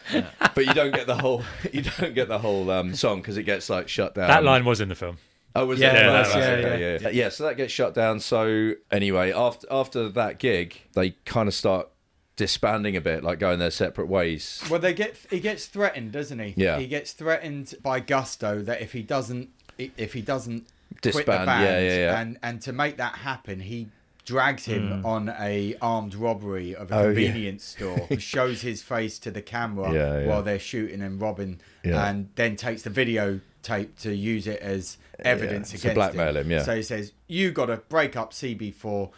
But 0.55 0.65
you 0.65 0.73
don't 0.73 0.93
get 0.93 1.07
the 1.07 1.17
whole 1.17 1.43
you 1.73 1.83
don't 1.83 2.13
get 2.13 2.27
the 2.27 2.39
whole 2.39 2.69
um, 2.69 2.93
song 2.95 3.21
because 3.21 3.37
it 3.37 3.43
gets 3.43 3.69
like 3.69 3.87
shut 3.87 4.15
down. 4.15 4.27
That 4.27 4.43
line 4.43 4.65
was 4.65 4.81
in 4.81 4.89
the 4.89 4.95
film. 4.95 5.17
Oh, 5.55 5.65
was 5.65 5.79
Yeah, 5.79 5.93
it? 5.95 6.05
it 6.05 6.07
Right, 6.07 6.19
was, 6.19 6.35
yeah, 6.35 6.41
okay, 6.41 6.79
yeah. 6.79 6.97
yeah, 7.01 7.09
yeah. 7.09 7.29
So 7.29 7.43
that 7.45 7.57
gets 7.57 7.73
shut 7.73 7.93
down. 7.95 8.19
So 8.19 8.73
anyway, 8.91 9.31
after 9.31 9.65
after 9.71 10.09
that 10.09 10.37
gig, 10.37 10.79
they 10.93 11.11
kind 11.25 11.47
of 11.47 11.53
start 11.55 11.89
disbanding 12.35 12.95
a 12.95 13.01
bit, 13.01 13.23
like 13.23 13.39
going 13.39 13.59
their 13.59 13.71
separate 13.71 14.07
ways. 14.07 14.63
Well, 14.69 14.79
they 14.79 14.93
get 14.93 15.17
he 15.29 15.39
gets 15.39 15.65
threatened, 15.65 16.11
doesn't 16.11 16.39
he? 16.39 16.53
Yeah. 16.55 16.77
He 16.77 16.87
gets 16.87 17.13
threatened 17.13 17.73
by 17.81 17.99
Gusto 17.99 18.61
that 18.61 18.81
if 18.81 18.91
he 18.93 19.01
doesn't 19.01 19.49
if 19.77 20.13
he 20.13 20.21
doesn't 20.21 20.67
quit 21.01 21.25
the 21.25 21.31
band, 21.31 21.63
yeah, 21.63 21.79
yeah, 21.79 21.97
yeah. 21.97 22.19
and 22.19 22.39
and 22.43 22.61
to 22.61 22.73
make 22.73 22.97
that 22.97 23.15
happen, 23.15 23.59
he 23.59 23.89
drags 24.25 24.65
him 24.65 24.99
hmm. 24.99 25.05
on 25.05 25.29
a 25.39 25.75
armed 25.81 26.13
robbery 26.13 26.75
of 26.75 26.91
a. 26.91 26.95
Oh, 26.95 26.99
yeah. 27.09 27.13
convenience 27.13 27.63
store, 27.63 28.07
shows 28.19 28.61
his 28.61 28.81
face 28.81 29.17
to 29.19 29.31
the 29.31 29.41
camera 29.41 29.91
Yeah, 29.91 30.19
yeah. 30.19 30.27
while 30.27 30.43
they're 30.43 30.59
shooting 30.59 31.01
and 31.01 31.19
robbing, 31.19 31.59
Yeah. 31.83 32.07
and 32.07 32.29
then 32.35 32.55
takes 32.55 32.83
the 32.83 32.91
videotape 32.91 33.99
to 34.01 34.13
use 34.13 34.45
it 34.45 34.59
as 34.61 34.97
evidence 35.19 35.71
to 35.71 35.77
against 35.77 35.95
blackmail 35.95 36.37
him, 36.37 36.51
yeah. 36.51 36.63
So 36.63 36.75
he 36.75 36.83
says, 36.83 37.13
"You 37.27 37.51
got 37.51 37.67
to 37.67 37.77
break 37.77 38.15
up 38.15 38.33
CB4." 38.33 39.11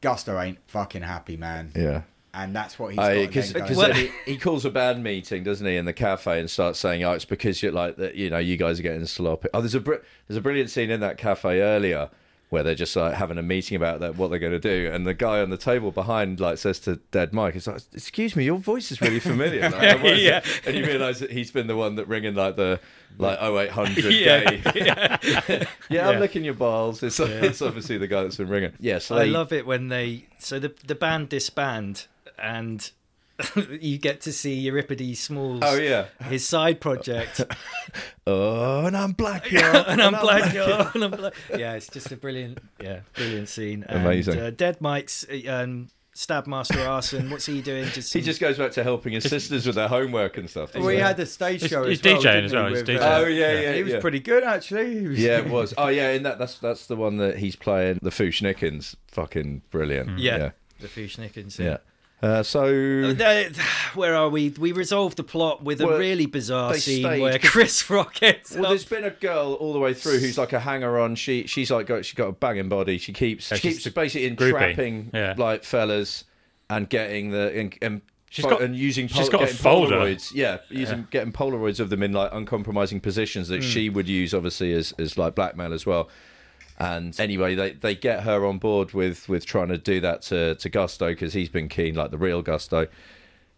Gusto 0.00 0.40
ain't 0.40 0.58
fucking 0.68 1.02
happy, 1.02 1.36
man. 1.36 1.72
Yeah. 1.74 2.02
And 2.38 2.54
that's 2.54 2.78
what 2.78 2.90
he's 2.90 2.98
uh, 2.98 3.14
got. 3.14 3.32
Because 3.54 3.76
Well- 3.76 3.92
he, 3.92 4.10
he 4.24 4.36
calls 4.36 4.64
a 4.64 4.70
band 4.70 5.02
meeting, 5.02 5.42
doesn't 5.44 5.66
he, 5.66 5.76
in 5.76 5.84
the 5.86 5.92
cafe, 5.92 6.38
and 6.40 6.48
starts 6.48 6.78
saying, 6.78 7.02
"Oh, 7.02 7.12
it's 7.12 7.24
because 7.24 7.62
you're 7.62 7.72
like 7.72 7.96
that. 7.96 8.14
You 8.14 8.30
know, 8.30 8.38
you 8.38 8.56
guys 8.56 8.78
are 8.78 8.82
getting 8.82 9.04
sloppy." 9.06 9.48
Oh, 9.52 9.60
there's 9.60 9.74
a 9.74 9.80
br- 9.80 9.96
there's 10.26 10.38
a 10.38 10.40
brilliant 10.40 10.70
scene 10.70 10.90
in 10.90 11.00
that 11.00 11.18
cafe 11.18 11.60
earlier 11.60 12.10
where 12.50 12.62
they're 12.62 12.74
just 12.74 12.96
like 12.96 13.12
having 13.12 13.36
a 13.36 13.42
meeting 13.42 13.76
about 13.76 14.00
that 14.00 14.16
what 14.16 14.30
they're 14.30 14.38
going 14.38 14.52
to 14.52 14.58
do, 14.58 14.90
and 14.90 15.06
the 15.06 15.12
guy 15.12 15.40
on 15.42 15.50
the 15.50 15.56
table 15.58 15.90
behind 15.90 16.40
like 16.40 16.56
says 16.56 16.78
to 16.80 16.96
Dead 17.10 17.32
Mike, 17.34 17.56
"It's 17.56 17.66
like, 17.66 17.82
excuse 17.92 18.34
me, 18.36 18.44
your 18.44 18.56
voice 18.58 18.90
is 18.90 19.00
really 19.02 19.20
familiar." 19.20 19.68
Like, 19.68 20.00
Yeah. 20.16 20.42
and 20.64 20.74
you 20.76 20.86
realise 20.86 21.18
that 21.18 21.30
he's 21.30 21.50
been 21.50 21.66
the 21.66 21.76
one 21.76 21.96
that 21.96 22.08
ringing 22.08 22.34
like 22.34 22.56
the 22.56 22.80
like 23.18 23.38
0800 23.42 24.04
Yeah. 24.14 24.50
gay. 24.56 24.72
yeah, 24.76 25.64
Yeah. 25.90 26.08
I'm 26.08 26.20
licking 26.20 26.42
your 26.44 26.54
balls. 26.54 27.02
It's, 27.02 27.18
it's 27.20 27.60
obviously 27.60 27.98
the 27.98 28.06
guy 28.06 28.22
that's 28.22 28.36
been 28.36 28.48
ringing. 28.48 28.72
Yeah, 28.80 28.98
so 28.98 29.16
I 29.16 29.24
they, 29.24 29.30
love 29.30 29.52
it 29.52 29.66
when 29.66 29.88
they 29.88 30.24
so 30.38 30.58
the 30.58 30.72
the 30.86 30.94
band 30.94 31.28
disband 31.28 32.06
and 32.38 32.90
you 33.80 33.98
get 33.98 34.20
to 34.22 34.32
see 34.32 34.54
Euripides 34.54 35.20
Smalls. 35.20 35.60
Oh 35.64 35.76
yeah. 35.76 36.06
His 36.24 36.46
side 36.46 36.80
project, 36.80 37.40
Oh, 38.26 38.84
and 38.86 38.96
I'm 38.96 39.12
black, 39.12 39.50
y'all. 39.50 39.84
and 39.86 40.02
I'm 40.02 40.20
black, 40.20 40.52
yo, 40.52 40.90
and 40.94 41.04
I'm 41.04 41.10
black. 41.12 41.34
Yeah, 41.56 41.74
it's 41.74 41.88
just 41.88 42.10
a 42.12 42.16
brilliant, 42.16 42.58
yeah, 42.82 43.00
brilliant 43.14 43.48
scene. 43.48 43.84
And, 43.88 44.04
Amazing. 44.04 44.38
Uh, 44.38 44.50
Dead 44.50 44.80
Mike's 44.80 45.24
uh, 45.30 45.50
um, 45.50 45.88
Stabmaster 46.14 46.84
Arson. 46.86 47.30
What's 47.30 47.46
he 47.46 47.62
doing? 47.62 47.84
Just 47.86 48.12
He 48.12 48.20
just 48.20 48.40
goes 48.40 48.58
back 48.58 48.72
to 48.72 48.82
helping 48.82 49.12
his 49.12 49.22
sisters 49.24 49.66
with 49.66 49.76
their 49.76 49.86
homework 49.88 50.36
and 50.36 50.50
stuff. 50.50 50.74
Well, 50.74 50.88
he 50.88 50.96
doesn't 50.96 51.06
had 51.06 51.20
a 51.20 51.26
stage 51.26 51.60
show 51.70 51.84
he's 51.86 52.00
as 52.00 52.04
well. 52.12 52.20
DJing 52.22 52.42
as 52.44 52.52
well, 52.52 52.68
he's 52.68 52.78
with, 52.78 52.88
DJing. 52.88 53.00
uh, 53.00 53.18
Oh, 53.22 53.26
yeah, 53.26 53.52
yeah, 53.60 53.72
He 53.74 53.82
was 53.84 53.92
yeah. 53.94 54.00
pretty 54.00 54.20
good 54.20 54.42
actually. 54.42 55.06
Was- 55.06 55.18
Yeah, 55.18 55.38
it 55.38 55.48
was. 55.48 55.72
Oh 55.78 55.86
yeah, 55.88 56.10
and 56.10 56.26
that 56.26 56.38
that's 56.40 56.58
that's 56.58 56.86
the 56.86 56.96
one 56.96 57.18
that 57.18 57.38
he's 57.38 57.54
playing. 57.54 58.00
The 58.02 58.10
Fu-Schnickens, 58.10 58.96
fucking 59.06 59.62
brilliant. 59.70 60.18
yeah, 60.18 60.36
yeah, 60.36 60.50
the 60.80 60.88
Fu-Schnickens. 60.88 61.56
yeah. 61.58 61.78
Uh, 62.20 62.42
so 62.42 62.64
Uh, 62.64 63.44
where 63.94 64.16
are 64.16 64.28
we? 64.28 64.50
We 64.50 64.72
resolved 64.72 65.16
the 65.18 65.22
plot 65.22 65.62
with 65.62 65.80
Well, 65.80 65.94
a 65.94 65.98
really 65.98 66.26
bizarre 66.26 66.74
scene 66.74 67.04
stayed- 67.04 67.20
where 67.20 67.38
Chris 67.38 67.88
Rock 67.90 68.20
ends 68.22 68.52
well, 68.54 68.64
up 68.64 68.68
there's 68.70 68.84
been 68.84 69.04
a 69.04 69.10
girl 69.10 69.52
all 69.54 69.72
the 69.72 69.78
way 69.78 69.94
through 69.94 70.18
who's 70.18 70.36
like 70.36 70.52
a 70.52 70.60
hanger 70.60 70.98
on. 70.98 71.14
She 71.14 71.46
she's 71.46 71.70
like 71.70 71.86
got 71.86 72.04
she 72.04 72.16
got 72.16 72.26
a 72.28 72.32
banging 72.32 72.68
body. 72.68 72.98
She 72.98 73.12
keeps 73.12 73.50
Yeah, 73.50 73.56
she 73.58 73.70
keeps 73.72 73.88
basically 73.88 74.28
groupie. 74.34 74.48
entrapping 74.48 75.10
Yeah. 75.14 75.34
like 75.38 75.62
fellas 75.64 76.24
and 76.68 76.88
getting 76.88 77.30
the 77.30 77.56
and, 77.56 77.74
and 77.82 78.00
She's 78.30 78.44
pho- 78.44 78.50
got- 78.50 78.62
and 78.62 78.76
using 78.76 79.06
she's 79.08 79.30
pol- 79.30 79.38
got 79.40 79.42
a 79.50 79.54
folder. 79.54 79.96
Polaroids. 79.96 80.34
Yeah, 80.34 80.58
using 80.68 81.06
getting 81.10 81.32
Polaroids 81.32 81.80
of 81.80 81.88
them 81.88 82.02
in 82.02 82.12
like 82.12 82.30
uncompromising 82.32 83.00
positions 83.00 83.48
that 83.48 83.62
she 83.62 83.88
would 83.88 84.06
use 84.08 84.34
obviously 84.34 84.72
as 84.74 84.92
as 84.98 85.16
like 85.16 85.34
blackmail 85.34 85.72
as 85.72 85.86
well. 85.86 86.10
And 86.78 87.18
anyway, 87.18 87.56
they, 87.56 87.72
they 87.72 87.94
get 87.96 88.22
her 88.22 88.46
on 88.46 88.58
board 88.58 88.92
with, 88.92 89.28
with 89.28 89.44
trying 89.44 89.68
to 89.68 89.78
do 89.78 90.00
that 90.00 90.22
to, 90.22 90.54
to 90.54 90.68
Gusto 90.68 91.08
because 91.08 91.32
he's 91.32 91.48
been 91.48 91.68
keen, 91.68 91.96
like 91.96 92.12
the 92.12 92.18
real 92.18 92.40
Gusto. 92.40 92.86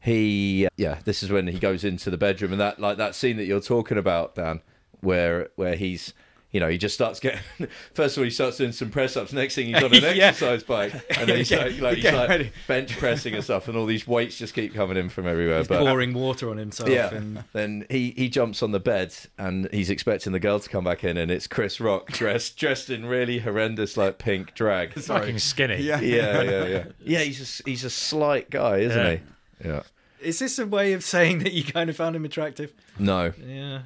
He, 0.00 0.66
yeah, 0.78 1.00
this 1.04 1.22
is 1.22 1.30
when 1.30 1.46
he 1.46 1.59
goes 1.59 1.85
into 1.85 2.09
the 2.09 2.16
bedroom 2.16 2.52
and 2.52 2.61
that 2.61 2.78
like 2.80 2.96
that 2.96 3.14
scene 3.14 3.37
that 3.37 3.44
you're 3.44 3.61
talking 3.61 3.98
about, 3.98 4.35
Dan, 4.35 4.62
where 5.00 5.50
where 5.56 5.76
he's, 5.76 6.14
you 6.52 6.58
know, 6.60 6.68
he 6.68 6.78
just 6.78 6.94
starts 6.94 7.20
getting. 7.20 7.40
First 7.94 8.16
of 8.16 8.20
all, 8.20 8.24
he 8.24 8.30
starts 8.30 8.56
doing 8.56 8.72
some 8.72 8.90
press 8.90 9.16
ups. 9.16 9.32
Next 9.32 9.54
thing, 9.54 9.66
he's 9.72 9.82
on 9.82 9.94
an 9.94 10.02
Yeah. 10.16 10.26
exercise 10.28 10.62
bike, 10.64 10.92
and 11.18 11.28
then 11.28 11.36
he's 11.38 11.50
like, 11.52 11.78
like, 11.80 11.98
he's 11.98 12.12
like 12.12 12.52
bench 12.66 12.96
pressing 12.98 13.34
and 13.34 13.44
stuff, 13.44 13.68
and 13.68 13.76
all 13.76 13.86
these 13.86 14.06
weights 14.06 14.36
just 14.38 14.54
keep 14.54 14.74
coming 14.74 14.96
in 14.96 15.08
from 15.10 15.26
everywhere. 15.26 15.62
but 15.64 15.78
pouring 15.80 16.12
water 16.12 16.50
on 16.50 16.56
himself. 16.56 16.88
yeah. 16.88 17.14
And 17.14 17.44
Then 17.52 17.86
he, 17.88 18.12
he 18.16 18.28
jumps 18.28 18.62
on 18.62 18.72
the 18.72 18.80
bed 18.80 19.14
and 19.38 19.68
he's 19.72 19.90
expecting 19.90 20.32
the 20.32 20.40
girl 20.40 20.58
to 20.58 20.68
come 20.68 20.84
back 20.84 21.04
in, 21.04 21.16
and 21.16 21.30
it's 21.30 21.46
Chris 21.46 21.80
Rock 21.80 22.08
dressed 22.08 22.56
dressed 22.56 22.90
in 22.90 23.06
really 23.06 23.38
horrendous 23.38 23.96
like 23.96 24.18
pink 24.18 24.54
drag. 24.54 24.92
It's 24.96 25.06
Fucking 25.06 25.38
skinny. 25.38 25.82
Yeah. 25.82 26.00
yeah, 26.00 26.42
yeah, 26.42 26.64
yeah. 26.66 26.84
Yeah, 27.04 27.18
he's 27.20 27.60
a, 27.60 27.68
he's 27.70 27.84
a 27.84 27.90
slight 27.90 28.50
guy, 28.50 28.78
isn't 28.78 28.98
Yeah. 28.98 29.16
he? 29.62 29.68
Yeah. 29.68 29.82
Is 30.20 30.38
this 30.38 30.58
a 30.58 30.66
way 30.66 30.92
of 30.92 31.02
saying 31.02 31.38
that 31.44 31.52
you 31.52 31.64
kind 31.64 31.88
of 31.88 31.96
found 31.96 32.14
him 32.16 32.24
attractive? 32.26 32.72
No, 32.98 33.32
Yeah, 33.46 33.82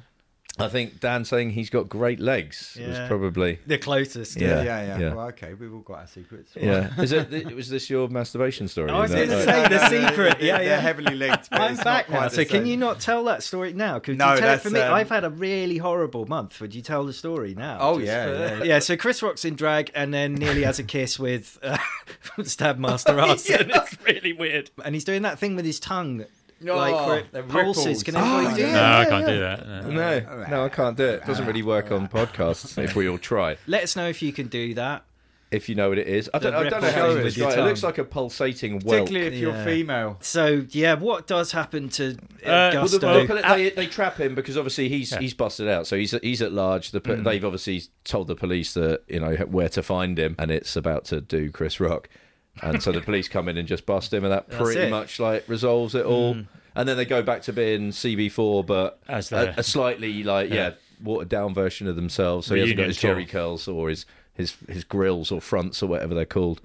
I 0.57 0.69
think 0.69 1.01
Dan 1.01 1.25
saying 1.25 1.49
he's 1.49 1.69
got 1.69 1.89
great 1.89 2.19
legs 2.19 2.77
was 2.79 2.97
probably. 3.09 3.59
the 3.67 3.77
closest. 3.77 4.39
Yeah, 4.39 4.61
Yeah, 4.61 4.63
yeah, 4.63 4.85
yeah. 4.85 4.97
yeah. 4.99 5.13
Well, 5.13 5.27
okay, 5.27 5.53
we've 5.53 5.73
all 5.73 5.81
got 5.81 5.99
our 5.99 6.07
secrets. 6.07 6.53
Yeah, 6.55 6.89
is 7.01 7.11
it? 7.11 7.53
Was 7.55 7.67
this 7.69 7.89
your 7.89 8.07
masturbation 8.07 8.67
story? 8.69 8.89
I 8.89 8.99
was 9.01 9.11
gonna 9.11 9.27
say- 9.43 9.67
the 9.67 9.89
secret, 9.89 10.41
yeah, 10.41 10.61
yeah. 10.61 10.79
heavily 10.79 11.15
linked. 11.15 11.49
But 11.49 11.61
I'm 11.61 11.73
it's 11.73 11.83
back 11.83 12.09
now, 12.09 12.27
so 12.29 12.45
can 12.45 12.65
you 12.65 12.77
not 12.77 12.99
tell 13.01 13.25
that 13.25 13.43
story 13.43 13.73
now? 13.73 13.99
Could 13.99 14.17
No, 14.17 14.33
you 14.33 14.39
tell 14.39 14.47
it 14.47 14.51
that's, 14.53 14.63
for 14.63 14.69
me? 14.69 14.79
um, 14.79 14.93
I've 14.93 15.09
had 15.09 15.23
a 15.25 15.29
really 15.29 15.77
horrible 15.77 16.25
month. 16.25 16.61
Would 16.61 16.73
you 16.73 16.81
tell 16.81 17.03
the 17.05 17.13
story 17.13 17.53
now? 17.53 17.77
Oh, 17.81 17.97
yeah, 17.97 18.25
for- 18.25 18.57
yeah. 18.59 18.63
yeah. 18.63 18.79
So 18.79 18.95
Chris 18.95 19.21
Rock's 19.21 19.43
in 19.45 19.55
drag 19.55 19.91
and 19.93 20.13
then 20.13 20.35
nearly 20.35 20.63
has 20.63 20.79
a 20.79 20.83
kiss 20.83 21.19
with 21.19 21.59
uh, 21.63 21.77
Stab 22.43 22.77
Master 22.79 23.19
Arson. 23.19 23.71
It's 23.71 23.97
really 24.05 24.33
weird, 24.33 24.71
and 24.85 24.95
he's 24.95 25.03
doing 25.03 25.23
that 25.23 25.37
thing 25.39 25.55
with 25.55 25.65
his 25.65 25.79
tongue, 25.79 26.23
like 26.61 27.07
where 27.07 27.17
it 27.19 27.47
pulses. 27.49 27.85
ripples. 27.85 28.03
Can 28.03 28.15
Oh, 28.17 28.55
do 28.55 28.61
yeah. 28.61 28.71
No. 28.73 28.97
I 28.99 29.05
can't 29.05 29.25
do 29.27 29.39
that. 29.39 29.67
no. 29.67 29.89
No, 30.19 30.45
no, 30.49 30.65
I 30.65 30.69
can't 30.69 30.97
do 30.97 31.03
it. 31.05 31.13
It 31.15 31.25
doesn't 31.25 31.45
really 31.45 31.63
work 31.63 31.91
on 31.91 32.07
podcasts 32.07 32.81
if 32.81 32.95
we 32.95 33.07
all 33.09 33.17
try. 33.17 33.57
Let 33.67 33.83
us 33.83 33.95
know 33.95 34.07
if 34.07 34.21
you 34.21 34.31
can 34.33 34.47
do 34.47 34.73
that. 34.75 35.03
If 35.51 35.69
you 35.69 35.75
know 35.75 35.89
what 35.89 35.99
it 35.99 36.07
is, 36.07 36.29
I 36.33 36.39
don't, 36.39 36.55
I 36.55 36.67
don't 36.67 36.81
know 36.81 36.91
how 36.91 37.07
thing 37.07 37.17
to 37.17 37.23
with 37.23 37.37
your 37.37 37.47
describe 37.47 37.57
it. 37.59 37.61
It 37.61 37.65
looks 37.69 37.83
like 37.83 37.97
a 37.99 38.03
pulsating 38.03 38.79
whelk. 38.81 38.89
Particularly 39.05 39.27
if 39.27 39.33
you're 39.35 39.53
Yeah. 39.53 39.63
female. 39.63 40.17
So 40.19 40.65
yeah, 40.71 40.95
what 40.95 41.27
does 41.27 41.51
happen 41.51 41.87
to 41.89 42.17
uh, 42.45 42.49
Uh, 42.49 42.71
well, 42.73 42.87
the- 42.87 42.99
Gusto? 42.99 43.07
Well, 43.27 43.41
they, 43.57 43.69
they, 43.69 43.75
they 43.75 43.85
trap 43.87 44.17
him 44.19 44.33
because 44.35 44.57
obviously 44.57 44.89
he's 44.89 45.11
Yeah. 45.11 45.19
he's 45.19 45.33
busted 45.35 45.69
out, 45.69 45.85
so 45.87 45.95
he's 45.97 46.11
he's 46.23 46.41
at 46.41 46.51
large. 46.51 46.91
The, 46.91 46.99
po- 46.99 47.17
They've 47.17 47.45
obviously 47.45 47.83
told 48.03 48.27
the 48.27 48.35
police 48.35 48.73
that 48.73 49.03
you 49.07 49.19
know 49.19 49.35
where 49.35 49.69
to 49.69 49.83
find 49.83 50.17
him, 50.17 50.35
and 50.39 50.49
it's 50.51 50.75
about 50.75 51.05
to 51.05 51.21
do 51.21 51.51
Chris 51.51 51.79
Rock, 51.79 52.09
and 52.61 52.81
so 52.81 52.91
the 52.91 53.01
police 53.01 53.27
come 53.27 53.47
in 53.49 53.57
and 53.57 53.67
just 53.67 53.85
bust 53.85 54.13
him, 54.13 54.23
and 54.23 54.31
that 54.33 54.49
That's 54.49 54.61
pretty 54.61 54.81
it. 54.81 54.89
much 54.89 55.19
like 55.19 55.47
resolves 55.47 55.95
it 55.95 56.05
all. 56.05 56.37
And 56.77 56.89
then 56.89 56.97
they 56.97 57.05
go 57.05 57.21
back 57.23 57.41
to 57.43 57.53
being 57.53 57.91
CB4, 57.91 58.65
but 58.65 58.99
As 59.07 59.31
a, 59.31 59.53
a 59.57 59.63
slightly 59.63 60.23
like 60.23 60.49
yeah, 60.49 60.55
Yeah. 60.55 60.71
watered 61.01 61.29
down 61.29 61.53
version 61.53 61.87
of 61.87 61.95
themselves. 61.95 62.47
So 62.47 62.55
he 62.55 62.61
hasn't 62.61 62.77
got 62.77 62.83
Reunion 62.87 63.17
his 63.17 63.25
Jheri 63.27 63.29
curls 63.29 63.67
or 63.67 63.89
his 63.89 64.05
his 64.33 64.55
his 64.67 64.83
grills 64.83 65.31
or 65.31 65.39
fronts 65.39 65.81
or 65.81 65.87
whatever 65.87 66.13
they're 66.13 66.25
called. 66.25 66.59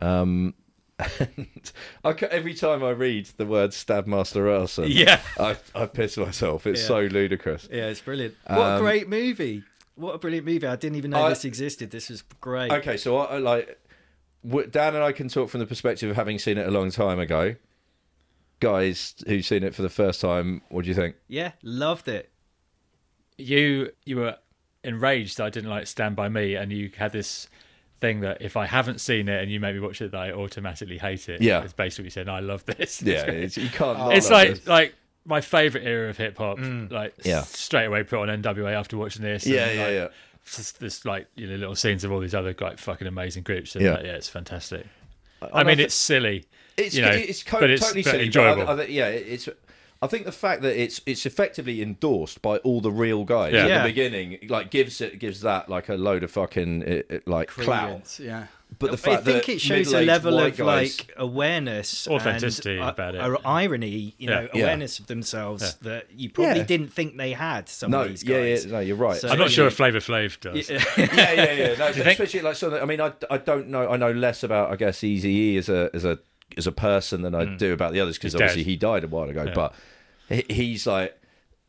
Um, 0.00 0.54
and 1.18 1.72
I, 2.04 2.10
every 2.30 2.54
time 2.54 2.84
I 2.84 2.90
read 2.90 3.26
the 3.38 3.46
word 3.46 3.72
"Stab 3.72 4.06
Master 4.06 4.48
Arson," 4.50 4.84
Yeah. 4.88 5.20
I, 5.38 5.56
I 5.74 5.86
piss 5.86 6.16
myself. 6.16 6.66
It's 6.66 6.82
Yeah. 6.82 6.86
so 6.88 7.00
ludicrous. 7.00 7.68
Yeah, 7.72 7.86
it's 7.86 8.00
brilliant. 8.00 8.34
What 8.46 8.58
a 8.58 8.74
Um, 8.74 8.80
great 8.82 9.08
movie! 9.08 9.64
What 9.96 10.14
a 10.14 10.18
brilliant 10.18 10.46
movie! 10.46 10.66
I 10.66 10.76
didn't 10.76 10.96
even 10.96 11.10
know 11.12 11.24
I- 11.24 11.30
this 11.30 11.44
existed. 11.44 11.90
This 11.90 12.10
was 12.10 12.22
great. 12.40 12.70
Okay, 12.70 12.96
so 12.98 13.16
I, 13.18 13.38
like 13.38 13.78
Dan 14.46 14.94
and 14.94 15.04
I 15.04 15.12
can 15.12 15.28
talk 15.28 15.50
from 15.50 15.60
the 15.60 15.66
perspective 15.66 16.08
of 16.10 16.16
having 16.16 16.38
seen 16.38 16.56
it 16.58 16.66
a 16.66 16.70
long 16.70 16.90
time 16.90 17.18
ago. 17.18 17.56
Guys 18.60 19.14
who've 19.26 19.44
seen 19.44 19.62
it 19.62 19.74
for 19.74 19.82
the 19.82 19.88
first 19.88 20.20
time, 20.20 20.60
what 20.68 20.82
do 20.84 20.88
you 20.88 20.94
think? 20.94 21.16
Yeah, 21.28 21.52
loved 21.62 22.08
it. 22.08 22.30
you 23.38 23.90
you 24.04 24.16
were 24.16 24.36
enraged 24.84 25.38
that 25.38 25.44
I 25.44 25.50
didn't 25.50 25.70
like 25.70 25.86
Stand 25.86 26.14
by 26.16 26.28
Me, 26.28 26.54
and 26.56 26.70
you 26.70 26.90
had 26.96 27.12
this 27.12 27.48
thing 28.00 28.20
that 28.20 28.40
if 28.42 28.56
I 28.56 28.66
haven't 28.66 29.00
seen 29.00 29.28
it 29.28 29.42
and 29.42 29.50
you 29.50 29.60
make 29.60 29.74
me 29.74 29.80
watch 29.80 30.00
it, 30.02 30.10
that 30.12 30.20
I 30.20 30.32
automatically 30.32 30.98
hate 30.98 31.28
it. 31.28 31.40
Yeah. 31.42 31.62
it's 31.62 31.72
basically 31.72 32.02
what 32.02 32.06
you 32.06 32.10
said. 32.10 32.26
"No, 32.26 32.34
I 32.34 32.40
love 32.40 32.64
this. 32.66 33.02
Yeah, 33.02 33.24
it's, 33.30 33.56
you 33.56 33.68
can't. 33.70 33.98
Oh, 33.98 34.04
not 34.08 34.16
it's 34.16 34.30
love 34.30 34.38
like 34.40 34.48
this. 34.56 34.66
like 34.66 34.94
my 35.24 35.40
favorite 35.40 35.84
era 35.86 36.10
of 36.10 36.16
hip 36.18 36.36
hop. 36.36 36.58
Mm. 36.58 36.90
Like 36.90 37.14
Yeah. 37.24 37.42
straight 37.42 37.86
away 37.86 38.02
put 38.04 38.18
on 38.28 38.42
NWA 38.42 38.72
after 38.74 38.96
watching 38.98 39.22
this. 39.22 39.44
and, 39.46 39.54
yeah, 39.54 39.70
yeah, 39.72 39.82
like, 39.84 39.92
yeah. 39.92 40.08
Just 40.44 40.80
this 40.80 41.04
like 41.04 41.26
you 41.36 41.46
know 41.46 41.56
little 41.56 41.76
scenes 41.76 42.02
of 42.04 42.10
all 42.12 42.20
these 42.20 42.34
other 42.34 42.54
like 42.60 42.78
fucking 42.78 43.06
amazing 43.06 43.42
groups. 43.44 43.74
And, 43.76 43.84
Yeah. 43.84 43.92
like, 43.94 44.04
yeah, 44.04 44.12
it's 44.12 44.28
fantastic. 44.28 44.86
And 45.42 45.50
I 45.52 45.64
mean, 45.64 45.76
thi- 45.78 45.84
it's 45.84 45.94
silly. 45.94 46.44
It's 46.76 46.94
you 46.94 47.02
know, 47.02 47.10
it's, 47.10 47.42
co- 47.42 47.60
but 47.60 47.70
it's- 47.70 47.80
totally 47.86 48.02
but 48.02 48.10
silly, 48.10 48.26
enjoyable. 48.26 48.64
But 48.66 48.80
I, 48.80 48.82
I, 48.82 48.86
yeah, 48.86 49.08
it's. 49.08 49.48
I 50.02 50.06
think 50.06 50.24
the 50.24 50.32
fact 50.32 50.62
that 50.62 50.80
it's 50.80 51.00
it's 51.04 51.26
effectively 51.26 51.82
endorsed 51.82 52.40
by 52.40 52.56
all 52.58 52.80
the 52.80 52.90
real 52.90 53.24
guys 53.24 53.52
Yeah. 53.52 53.64
at 53.64 53.68
Yeah. 53.68 53.82
the 53.82 53.88
beginning, 53.90 54.38
like 54.48 54.70
gives 54.70 55.00
it 55.02 55.18
gives 55.18 55.42
that 55.42 55.68
like 55.68 55.88
a 55.90 55.94
load 55.94 56.22
of 56.24 56.30
fucking 56.30 56.82
it, 56.82 57.06
it, 57.10 57.28
like 57.28 57.48
clout. 57.48 58.18
Yeah. 58.18 58.46
But 58.78 58.92
the 58.92 59.10
I 59.10 59.16
think 59.16 59.24
that 59.24 59.48
it 59.48 59.60
shows 59.60 59.92
a 59.92 60.00
level 60.00 60.38
of 60.38 60.56
guys- 60.56 60.98
like 60.98 61.12
awareness, 61.16 62.08
Authenticity 62.08 62.78
and, 62.78 62.88
about 62.88 63.14
it. 63.14 63.40
irony. 63.44 64.14
You 64.16 64.28
know, 64.28 64.40
Yeah. 64.40 64.48
Yeah. 64.54 64.62
awareness 64.62 64.98
of 64.98 65.06
themselves 65.06 65.74
that 65.82 66.06
you 66.14 66.30
probably 66.30 66.60
Yeah. 66.60 66.64
didn't 66.64 66.92
think 66.92 67.16
they 67.16 67.32
had. 67.32 67.68
Some 67.68 67.90
no, 67.90 68.02
of 68.02 68.08
these 68.08 68.24
yeah, 68.24 68.38
guys. 68.38 68.64
yeah, 68.64 68.72
no, 68.72 68.80
you're 68.80 68.96
right. 68.96 69.20
So- 69.20 69.28
I'm 69.28 69.38
not 69.38 69.50
sure 69.50 69.64
know- 69.64 69.68
if 69.68 69.74
Flavor 69.74 69.98
Flav 69.98 70.40
does. 70.40 70.70
Yeah. 70.70 70.84
yeah, 70.96 71.32
yeah, 71.32 71.52
yeah. 71.52 71.74
No, 71.76 71.86
you 71.88 71.94
think? 71.94 72.06
especially 72.06 72.40
like 72.40 72.56
something. 72.56 72.80
I 72.80 72.84
mean, 72.84 73.00
I, 73.00 73.12
I 73.28 73.38
don't 73.38 73.68
know. 73.68 73.88
I 73.90 73.96
know 73.96 74.12
less 74.12 74.42
about 74.42 74.70
I 74.70 74.76
guess 74.76 75.04
Easy 75.04 75.28
E 75.30 75.56
as 75.58 75.68
a 75.68 75.90
as 75.92 76.04
a 76.04 76.18
as 76.56 76.66
a 76.66 76.72
person 76.72 77.22
than 77.22 77.34
I 77.34 77.44
mm. 77.44 77.58
do 77.58 77.72
about 77.72 77.92
the 77.92 78.00
others 78.00 78.18
because 78.18 78.34
obviously 78.34 78.62
dead. 78.62 78.70
he 78.70 78.76
died 78.76 79.04
a 79.04 79.08
while 79.08 79.28
ago. 79.28 79.44
Yeah. 79.44 79.52
But 79.54 79.74
he's 80.48 80.86
like 80.86 81.19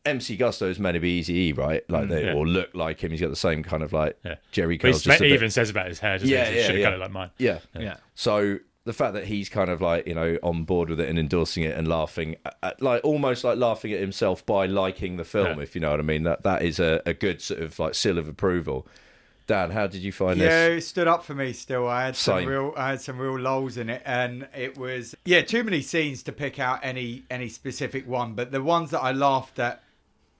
MC 0.04 0.36
Gusto 0.36 0.68
is 0.68 0.78
meant 0.78 0.94
to 0.94 1.00
be 1.00 1.10
Easy 1.18 1.34
E, 1.34 1.52
right? 1.52 1.88
Like 1.88 2.06
mm, 2.06 2.08
they 2.08 2.24
yeah. 2.26 2.34
all 2.34 2.46
look 2.46 2.70
like 2.74 3.02
him. 3.02 3.10
He's 3.12 3.20
got 3.20 3.30
the 3.30 3.36
same 3.36 3.62
kind 3.62 3.82
of 3.82 3.92
like 3.92 4.18
Yeah. 4.24 4.36
Jerry 4.50 4.76
But 4.76 4.82
curls. 4.92 5.04
he 5.04 5.10
just 5.10 5.20
bit- 5.20 5.32
even 5.32 5.50
says 5.50 5.70
about 5.70 5.86
his 5.88 6.00
hair, 6.00 6.14
doesn't 6.18 6.28
Yeah, 6.28 6.46
he? 6.50 6.58
yeah, 6.58 6.72
yeah. 6.72 6.80
got 6.82 6.92
it 6.94 6.98
like 6.98 7.10
mine. 7.12 7.30
yeah. 7.38 7.58
yeah. 7.78 7.96
So 8.14 8.58
the 8.84 8.92
fact 8.92 9.14
that 9.14 9.24
he's 9.26 9.48
kind 9.48 9.70
of 9.70 9.80
like 9.80 10.08
you 10.08 10.14
know 10.14 10.38
on 10.42 10.64
board 10.64 10.90
with 10.90 10.98
it 10.98 11.08
and 11.08 11.16
endorsing 11.18 11.62
it 11.62 11.76
and 11.76 11.86
laughing, 11.86 12.34
at, 12.44 12.56
at- 12.64 12.82
like 12.82 13.00
almost 13.04 13.44
like 13.44 13.58
laughing 13.58 13.92
at 13.92 14.00
himself 14.00 14.44
by 14.44 14.66
liking 14.66 15.18
the 15.18 15.24
film, 15.24 15.58
Yeah. 15.58 15.62
if 15.62 15.74
you 15.76 15.80
know 15.80 15.92
what 15.92 16.00
I 16.00 16.02
mean. 16.02 16.24
That 16.24 16.42
that 16.42 16.62
is 16.62 16.80
a, 16.80 17.00
a 17.06 17.14
good 17.14 17.40
sort 17.40 17.60
of 17.60 17.78
like 17.78 17.94
seal 17.94 18.18
of 18.18 18.28
approval. 18.28 18.86
Dan, 19.48 19.70
how 19.72 19.88
did 19.88 20.02
you 20.02 20.12
find 20.12 20.38
Yeah, 20.38 20.68
this? 20.68 20.84
it 20.84 20.86
stood 20.88 21.08
up 21.08 21.24
for 21.24 21.34
me. 21.34 21.52
Still, 21.52 21.88
I 21.88 22.04
had 22.06 22.16
some 22.16 22.44
real, 22.46 22.72
I 22.76 22.90
had 22.90 23.00
some 23.00 23.18
real 23.18 23.38
lols 23.38 23.76
in 23.76 23.90
it, 23.90 24.00
and 24.06 24.46
it 24.56 24.78
was 24.78 25.14
yeah, 25.24 25.42
too 25.42 25.62
many 25.64 25.80
scenes 25.80 26.22
to 26.24 26.32
pick 26.32 26.58
out 26.58 26.80
any 26.82 27.22
any 27.30 27.48
specific 27.48 28.06
one. 28.08 28.34
But 28.34 28.50
the 28.52 28.62
ones 28.62 28.90
that 28.90 29.00
I 29.00 29.10
laughed 29.12 29.58
at 29.58 29.82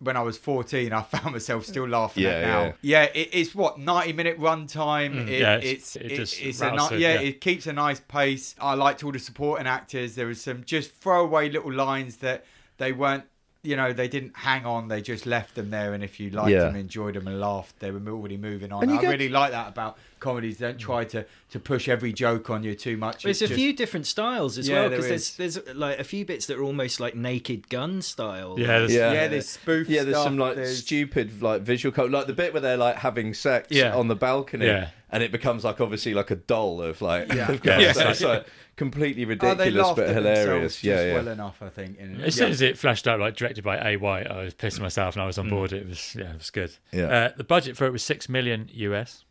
when 0.03 0.17
I 0.17 0.23
was 0.23 0.37
fourteen, 0.39 0.93
I 0.93 1.03
found 1.03 1.33
myself 1.33 1.65
still 1.65 1.87
mm. 1.87 1.91
laughing 1.91 2.25
Yeah, 2.25 2.31
at 2.31 2.43
now. 2.47 2.63
yeah. 2.65 2.73
Yeah, 2.83 3.03
it, 3.15 3.29
it's 3.33 3.55
what 3.55 3.79
ninety 3.79 4.13
minute 4.13 4.39
run 4.39 4.67
time. 4.67 5.15
Mm, 5.15 5.29
it, 5.29 5.41
Yeah, 5.41 5.57
it's 5.57 5.95
it's- 5.95 5.97
it 5.97 6.13
it- 6.13 6.17
just 6.17 6.41
it's 6.43 6.61
a 6.61 6.65
rattles 6.71 6.91
ni- 6.93 6.99
yeah, 6.99 7.15
yeah. 7.15 7.21
it 7.21 7.41
keeps 7.41 7.67
a 7.67 7.73
nice 7.73 8.01
pace. 8.01 8.55
I 8.61 8.75
liked 8.75 9.03
all 9.05 9.13
the 9.13 9.19
supporting 9.19 9.67
actors. 9.67 10.15
There 10.15 10.27
was 10.27 10.41
some 10.41 10.65
just 10.65 10.93
throwaway 10.97 11.49
little 11.51 11.73
lines 11.73 12.17
that 12.19 12.45
they 12.79 12.93
weren't. 12.93 13.25
You 13.65 13.77
know, 13.77 13.93
they 13.93 14.09
didn't 14.09 14.37
hang 14.37 14.67
on; 14.67 14.89
they 14.89 15.01
just 15.01 15.25
left 15.25 15.55
them 15.55 15.71
there. 15.71 15.95
And 15.95 16.03
if 16.03 16.19
you 16.19 16.31
liked 16.31 16.51
Yeah. 16.51 16.65
them, 16.65 16.75
enjoyed 16.75 17.15
them, 17.15 17.29
and 17.29 17.39
laughed, 17.39 17.79
they 17.79 17.93
were 17.93 18.01
already 18.11 18.37
moving 18.37 18.73
on. 18.73 18.83
And 18.83 18.93
I 18.93 19.01
get- 19.01 19.11
really 19.11 19.29
like 19.29 19.53
that 19.53 19.69
about 19.69 19.97
comedies. 20.19 20.59
Don't 20.59 20.79
try 20.81 21.05
to, 21.05 21.25
to 21.51 21.61
push 21.61 21.89
every 21.89 22.13
joke 22.13 22.51
on 22.51 22.65
you 22.65 22.75
too 22.75 22.97
much. 22.97 23.23
There's 23.23 23.41
It's 23.41 23.51
a 23.51 23.55
just- 23.55 23.61
few 23.61 23.73
different 23.73 24.07
styles 24.07 24.59
as 24.59 24.69
Yeah, 24.69 24.81
well 24.81 24.91
there 24.91 24.99
because 25.01 25.37
there's 25.37 25.55
there's 25.65 25.77
like 25.77 26.01
a 26.01 26.05
few 26.05 26.25
bits 26.25 26.47
that 26.47 26.59
are 26.59 26.63
almost 26.65 26.99
like 26.99 27.15
Naked 27.15 27.69
Gun 27.69 28.03
style. 28.03 28.57
Yeah, 28.59 28.67
there's- 28.67 28.93
Yeah. 28.93 29.13
yeah, 29.13 29.29
there's 29.29 29.49
spoof. 29.49 29.89
Yeah, 29.89 30.03
there's 30.03 30.17
stuff, 30.17 30.25
some 30.25 30.39
like 30.39 30.57
there's- 30.57 30.79
stupid 30.79 31.41
like 31.41 31.63
visual 31.63 31.93
code, 31.95 32.11
like 32.11 32.27
the 32.27 32.33
bit 32.33 32.53
where 32.53 32.61
they're 32.63 32.77
like 32.77 32.97
having 32.97 33.33
sex 33.33 33.69
Yeah. 33.71 33.95
on 33.95 34.09
the 34.09 34.17
balcony, 34.17 34.67
Yeah. 34.67 34.89
And 35.13 35.23
it 35.23 35.31
becomes 35.31 35.63
like 35.63 35.81
obviously 35.81 36.15
like 36.15 36.31
a 36.31 36.37
doll 36.37 36.81
of 36.83 37.01
like, 37.03 37.33
Yeah. 37.33 37.51
of 37.53 37.63
guys. 37.63 37.81
Yeah. 37.83 37.93
So 37.93 38.09
it's 38.09 38.21
like 38.23 38.47
completely 38.77 39.23
Oh, 39.25 39.27
they 39.27 39.35
ridiculous 39.35 39.75
laughed 39.87 39.97
but 39.97 40.09
at 40.09 40.15
hilarious. 40.17 40.83
Yeah, 40.83 40.95
just 40.95 41.07
yeah. 41.07 41.13
well 41.15 41.29
enough, 41.29 41.63
I 41.63 41.69
think. 41.69 42.01
And, 42.01 42.23
As 42.23 42.37
yeah. 42.37 42.45
soon 42.45 42.51
as 42.51 42.61
it 42.63 42.79
flashed 42.79 43.07
up, 43.07 43.21
like 43.21 43.37
directed 43.37 43.63
by 43.63 43.77
A 43.93 43.97
White, 43.99 44.27
I 44.29 44.43
was 44.43 44.55
pissing 44.55 44.81
myself 44.81 45.15
and 45.15 45.23
I 45.23 45.27
was 45.27 45.39
on 45.39 45.51
board. 45.51 45.73
It 45.73 45.87
was 45.87 46.17
yeah, 46.19 46.33
it 46.33 46.39
was 46.39 46.51
good. 46.51 46.73
Yeah. 46.91 47.05
Uh, 47.05 47.33
the 47.37 47.45
budget 47.45 47.77
for 47.77 47.87
it 47.87 47.91
was 47.93 48.03
six 48.03 48.29
million 48.29 48.69
US. 48.73 49.25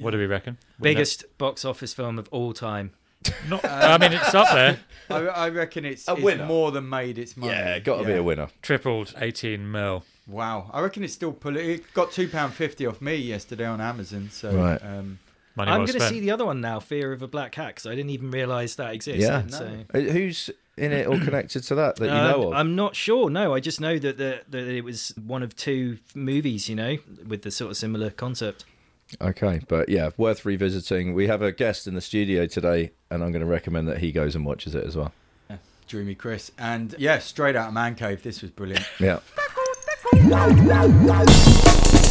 What 0.00 0.10
do 0.10 0.18
we 0.18 0.26
reckon? 0.26 0.58
Biggest 0.80 1.24
box 1.38 1.64
office 1.64 1.94
film 1.94 2.18
of 2.18 2.28
all 2.32 2.52
time. 2.52 2.92
Not, 3.48 3.64
I 3.64 3.96
mean, 3.96 4.12
it's 4.12 4.34
up 4.34 4.52
there. 4.52 4.78
I, 5.08 5.44
I 5.44 5.48
reckon 5.48 5.84
it's, 5.84 6.08
A 6.08 6.12
it's 6.12 6.22
winner. 6.22 6.44
more 6.46 6.72
than 6.72 6.88
made 6.88 7.16
its 7.18 7.36
money. 7.36 7.52
Yeah, 7.52 7.78
got 7.78 7.98
to 7.98 8.04
be 8.04 8.12
a 8.12 8.22
winner. 8.22 8.48
Tripled 8.60 9.14
eighteen 9.18 9.70
mil. 9.70 10.04
Wow, 10.26 10.70
I 10.72 10.80
reckon 10.80 11.04
it's 11.04 11.12
still 11.12 11.32
pull 11.32 11.56
It 11.56 11.92
got 11.92 12.10
two 12.12 12.28
pound 12.28 12.54
fifty 12.54 12.86
off 12.86 13.00
me 13.00 13.14
yesterday 13.16 13.66
on 13.66 13.80
Amazon. 13.80 14.30
So 14.30 14.54
Right. 14.54 14.80
um, 14.82 15.18
Money 15.56 15.70
I'm 15.70 15.78
well 15.80 15.86
going 15.86 16.00
to 16.00 16.08
see 16.08 16.18
the 16.20 16.32
other 16.32 16.44
one 16.46 16.60
now, 16.60 16.80
Fear 16.80 17.12
of 17.12 17.22
a 17.22 17.28
Black 17.28 17.52
Cat, 17.52 17.68
because 17.68 17.86
I 17.86 17.94
didn't 17.94 18.10
even 18.10 18.30
realise 18.32 18.74
that 18.76 18.92
existed. 18.94 19.22
Yeah. 19.22 19.46
So. 19.46 19.84
Uh, 19.94 20.00
Who's 20.00 20.50
in 20.76 20.90
it 20.92 21.06
or 21.06 21.16
connected 21.20 21.62
to 21.64 21.76
that 21.76 21.94
that 21.96 22.06
you 22.06 22.10
Uh, 22.10 22.30
know 22.32 22.48
of? 22.48 22.54
I'm 22.54 22.74
not 22.74 22.96
sure. 22.96 23.30
No, 23.30 23.54
I 23.54 23.60
just 23.60 23.80
know 23.80 23.96
that, 23.98 24.16
the, 24.18 24.40
that 24.48 24.66
it 24.66 24.82
was 24.82 25.14
one 25.24 25.44
of 25.44 25.54
two 25.54 25.98
movies, 26.14 26.68
you 26.68 26.74
know, 26.74 26.96
with 27.28 27.42
the 27.42 27.52
sort 27.52 27.70
of 27.70 27.76
similar 27.76 28.10
concept. 28.10 28.64
Okay, 29.20 29.60
but 29.68 29.88
yeah, 29.88 30.10
worth 30.16 30.44
revisiting. 30.44 31.14
We 31.14 31.28
have 31.28 31.40
a 31.42 31.52
guest 31.52 31.86
in 31.86 31.94
the 31.94 32.00
studio 32.00 32.46
today, 32.46 32.90
and 33.10 33.22
I'm 33.22 33.30
going 33.30 33.40
to 33.44 33.46
recommend 33.46 33.86
that 33.86 33.98
he 33.98 34.10
goes 34.10 34.34
and 34.34 34.44
watches 34.44 34.74
it 34.74 34.82
as 34.82 34.96
well. 34.96 35.12
yeah, 35.48 35.58
Dreamy 35.86 36.16
Chris, 36.16 36.50
and 36.58 36.96
yeah, 36.98 37.18
straight 37.20 37.54
out 37.54 37.68
of 37.68 37.74
Man 37.74 37.94
Cave. 37.94 38.24
This 38.24 38.42
was 38.42 38.50
brilliant. 38.50 38.84
Yeah. 38.98 39.20
Wow, 40.22 40.48
wow, 40.64 40.86
wow. 41.04 42.03